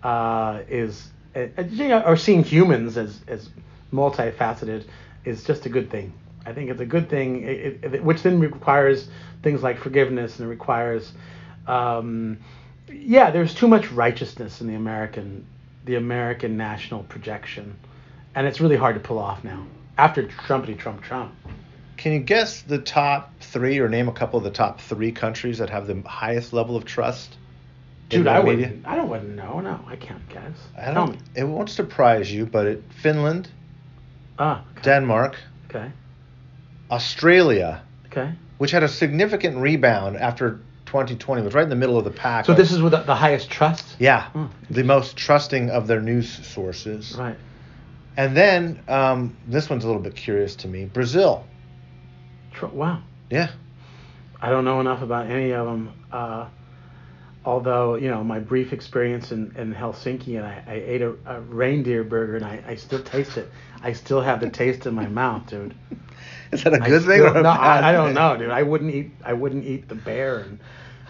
uh, 0.04 0.62
is, 0.68 1.10
uh, 1.36 2.02
or 2.06 2.18
seeing 2.18 2.44
humans 2.44 2.98
as 2.98 3.22
as 3.30 3.50
multifaceted 3.94 4.84
is 5.24 5.46
just 5.46 5.66
a 5.66 5.70
good 5.70 5.90
thing. 5.90 6.12
I 6.46 6.54
think 6.54 6.70
it's 6.70 6.82
a 6.82 6.86
good 6.86 7.10
thing, 7.10 7.44
it, 7.44 7.80
it, 7.84 8.04
which 8.04 8.22
then 8.24 8.40
requires 8.40 9.08
things 9.42 9.64
like 9.64 9.78
forgiveness 9.78 10.40
and 10.40 10.48
it 10.48 10.50
requires, 10.50 11.12
um, 11.68 12.38
yeah, 12.92 13.32
there's 13.32 13.54
too 13.54 13.68
much 13.68 13.92
righteousness 13.92 14.62
in 14.62 14.68
the 14.68 14.76
American 14.76 15.46
the 15.86 15.96
American 15.96 16.56
national 16.56 17.04
projection, 17.04 17.76
and 18.36 18.48
it's 18.48 18.62
really 18.62 18.78
hard 18.78 18.96
to 18.96 19.02
pull 19.02 19.20
off 19.20 19.44
now 19.44 19.66
after 19.98 20.24
Trumpity 20.24 20.78
Trump 20.78 21.02
Trump. 21.02 21.34
Can 21.98 22.14
you 22.14 22.20
guess 22.20 22.62
the 22.62 22.80
top 22.80 23.32
three, 23.40 23.80
or 23.80 23.90
name 23.90 24.08
a 24.08 24.14
couple 24.14 24.38
of 24.38 24.44
the 24.44 24.52
top 24.52 24.80
three 24.82 25.12
countries 25.12 25.58
that 25.58 25.70
have 25.70 25.88
the 25.88 26.02
highest 26.08 26.54
level 26.54 26.76
of 26.76 26.86
trust? 26.86 27.36
Dude, 28.10 28.28
I 28.28 28.42
media? 28.42 28.68
wouldn't. 28.68 28.88
I 28.88 28.96
don't 28.96 29.10
wouldn't 29.10 29.36
know. 29.36 29.60
No, 29.60 29.80
I 29.88 29.96
can't 29.96 30.28
guess. 30.30 30.58
I 30.78 30.86
Tell 30.86 31.08
don't. 31.08 31.12
me. 31.12 31.20
It 31.36 31.44
won't 31.44 31.70
surprise 31.70 32.32
you, 32.32 32.46
but 32.46 32.68
it, 32.68 32.84
Finland, 33.02 33.50
Ah, 34.40 34.64
okay. 34.72 34.82
Denmark, 34.84 35.38
okay. 35.70 35.92
Australia, 36.94 37.82
Okay. 38.08 38.32
which 38.60 38.72
had 38.72 38.84
a 38.84 38.88
significant 38.88 39.58
rebound 39.58 40.16
after 40.18 40.60
2020, 40.86 41.42
was 41.42 41.54
right 41.56 41.64
in 41.64 41.70
the 41.70 41.76
middle 41.76 41.98
of 41.98 42.04
the 42.06 42.12
pack. 42.12 42.46
So 42.46 42.52
of- 42.52 42.58
this 42.58 42.72
is 42.72 42.82
with 42.82 42.92
the, 42.92 43.02
the 43.02 43.16
highest 43.16 43.50
trust. 43.50 43.96
yeah, 44.00 44.30
Hmm. 44.30 44.46
the 44.70 44.84
most 44.84 45.18
trusting 45.18 45.70
of 45.72 45.88
their 45.88 46.02
news 46.02 46.30
sources. 46.48 47.16
Right. 47.18 47.36
And 48.16 48.38
then 48.38 48.80
um, 48.88 49.36
this 49.48 49.70
one's 49.72 49.84
a 49.86 49.88
little 49.88 50.02
bit 50.04 50.16
curious 50.16 50.56
to 50.58 50.68
me. 50.68 50.86
Brazil. 50.86 51.46
Wow. 52.72 53.02
Yeah. 53.32 53.50
I 54.40 54.50
don't 54.52 54.66
know 54.66 54.80
enough 54.80 55.02
about 55.02 55.26
any 55.32 55.52
of 55.52 55.66
them. 55.66 55.92
Uh, 56.12 56.48
although 57.44 57.96
you 57.96 58.10
know 58.10 58.24
my 58.24 58.40
brief 58.40 58.72
experience 58.72 59.32
in, 59.32 59.54
in 59.58 59.74
Helsinki, 59.74 60.38
and 60.38 60.46
I, 60.46 60.64
I 60.68 60.74
ate 60.76 61.02
a, 61.02 61.14
a 61.26 61.42
reindeer 61.42 62.04
burger, 62.04 62.36
and 62.36 62.46
I, 62.46 62.64
I 62.68 62.76
still 62.76 63.02
taste 63.04 63.38
it. 63.38 63.50
I 63.82 63.94
still 63.94 64.22
have 64.22 64.40
the 64.42 64.50
taste 64.50 64.86
in 64.86 64.94
my 64.94 65.08
mouth, 65.08 65.48
dude. 65.48 65.74
Is 66.52 66.64
that 66.64 66.74
a 66.74 66.80
good 66.80 67.04
thing 67.04 67.20
still- 67.22 67.26
or 67.26 67.30
a 67.40 67.42
no, 67.42 67.54
bad 67.54 67.84
I, 67.84 67.90
I 67.90 67.92
don't 67.92 68.14
know, 68.14 68.38
dude. 68.38 68.50
I 68.52 68.64
wouldn't 68.64 68.94
eat. 68.94 69.12
I 69.24 69.34
wouldn't 69.34 69.66
eat 69.66 69.88
the 69.90 69.96
bear 69.96 70.40
and 70.40 70.60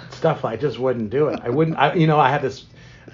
stuff. 0.10 0.45
I 0.45 0.56
just 0.56 0.80
wouldn't 0.80 1.10
do 1.10 1.28
it. 1.28 1.39
I 1.43 1.49
wouldn't. 1.49 1.78
I, 1.78 1.93
you 1.93 2.08
know, 2.08 2.19
I 2.19 2.30
have 2.30 2.41
this. 2.41 2.65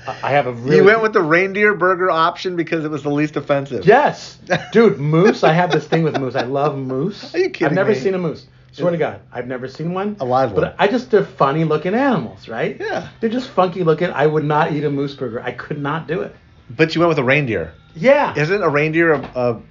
I 0.07 0.31
have 0.31 0.45
a 0.47 0.53
really. 0.53 0.77
You 0.77 0.83
went 0.83 1.01
with 1.01 1.13
the 1.13 1.21
reindeer 1.21 1.73
burger 1.73 2.11
option 2.11 2.55
because 2.55 2.85
it 2.85 2.91
was 2.91 3.03
the 3.03 3.09
least 3.09 3.35
offensive. 3.35 3.85
Yes, 3.85 4.37
dude. 4.71 4.99
Moose. 4.99 5.43
I 5.43 5.53
have 5.53 5.71
this 5.71 5.87
thing 5.87 6.03
with 6.03 6.17
moose. 6.19 6.35
I 6.35 6.43
love 6.43 6.77
moose. 6.77 7.33
Are 7.33 7.39
you 7.39 7.49
kidding 7.49 7.67
I've 7.69 7.73
never 7.73 7.89
me? 7.91 7.95
seen 7.95 8.13
a 8.13 8.19
moose. 8.19 8.45
Swear 8.71 8.91
to 8.91 8.97
God, 8.97 9.21
I've 9.31 9.47
never 9.47 9.67
seen 9.67 9.93
one. 9.95 10.15
A 10.19 10.25
live 10.25 10.51
one. 10.51 10.61
But 10.61 10.75
I 10.77 10.87
just 10.87 11.09
they're 11.09 11.25
funny 11.25 11.63
looking 11.63 11.95
animals, 11.95 12.47
right? 12.47 12.77
Yeah. 12.79 13.09
They're 13.19 13.29
just 13.31 13.49
funky 13.49 13.83
looking. 13.83 14.11
I 14.11 14.27
would 14.27 14.43
not 14.45 14.71
eat 14.73 14.83
a 14.83 14.91
moose 14.91 15.15
burger. 15.15 15.41
I 15.41 15.51
could 15.53 15.81
not 15.81 16.07
do 16.07 16.21
it. 16.21 16.35
But 16.69 16.93
you 16.93 17.01
went 17.01 17.09
with 17.09 17.17
a 17.17 17.23
reindeer. 17.23 17.73
Yeah. 17.95 18.37
Isn't 18.37 18.61
a 18.61 18.69
reindeer 18.69 19.13
a, 19.13 19.19
a 19.35 19.61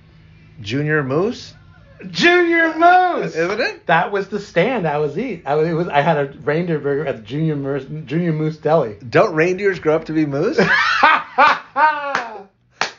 junior 0.61 1.05
moose? 1.05 1.55
Junior 2.11 2.75
moose. 2.75 3.35
Isn't 3.35 3.61
it? 3.61 3.87
That 3.87 4.13
was 4.13 4.29
the 4.29 4.39
stand 4.39 4.87
I 4.87 4.99
was 4.99 5.19
eat. 5.19 5.43
I 5.47 5.55
was, 5.55 5.69
it 5.69 5.73
was 5.73 5.89
I 5.89 6.01
had 6.01 6.17
a 6.17 6.39
reindeer 6.41 6.79
burger 6.79 7.07
at 7.07 7.17
the 7.17 7.23
Junior 7.23 7.57
Moose, 7.57 7.85
Junior 8.07 8.33
Moose 8.33 8.57
Deli. 8.57 8.97
Don't 9.09 9.35
reindeers 9.35 9.79
grow 9.81 9.97
up 9.97 10.05
to 10.07 10.13
be 10.13 10.27
moose? 10.27 10.59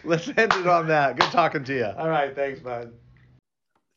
Let's 0.04 0.28
end 0.28 0.54
it 0.54 0.68
on 0.68 0.88
that. 0.88 1.18
Good 1.18 1.32
talking 1.32 1.64
to 1.66 1.74
you. 1.74 1.86
All 1.98 2.10
right, 2.10 2.36
thanks, 2.36 2.60
bud. 2.60 2.94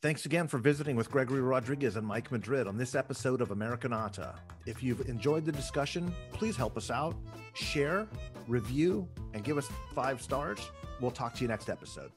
Thanks 0.01 0.25
again 0.25 0.49
for 0.49 0.57
visiting 0.57 0.97
with 0.97 1.09
Gregory 1.09 1.39
Rodriguez 1.39 1.95
and 1.95 2.05
Mike 2.05 2.29
Madrid 2.29 2.67
on 2.67 2.77
this 2.77 2.93
episode 2.93 3.39
of 3.39 3.49
Americanata. 3.49 4.35
If 4.65 4.83
you've 4.83 5.07
enjoyed 5.07 5.45
the 5.45 5.51
discussion, 5.53 6.13
please 6.33 6.57
help 6.57 6.75
us 6.75 6.91
out, 6.91 7.15
share, 7.53 8.05
review, 8.49 9.07
and 9.33 9.45
give 9.45 9.57
us 9.57 9.69
five 9.95 10.21
stars. 10.21 10.59
We'll 10.99 11.11
talk 11.11 11.35
to 11.35 11.41
you 11.41 11.47
next 11.47 11.69
episode. 11.69 12.11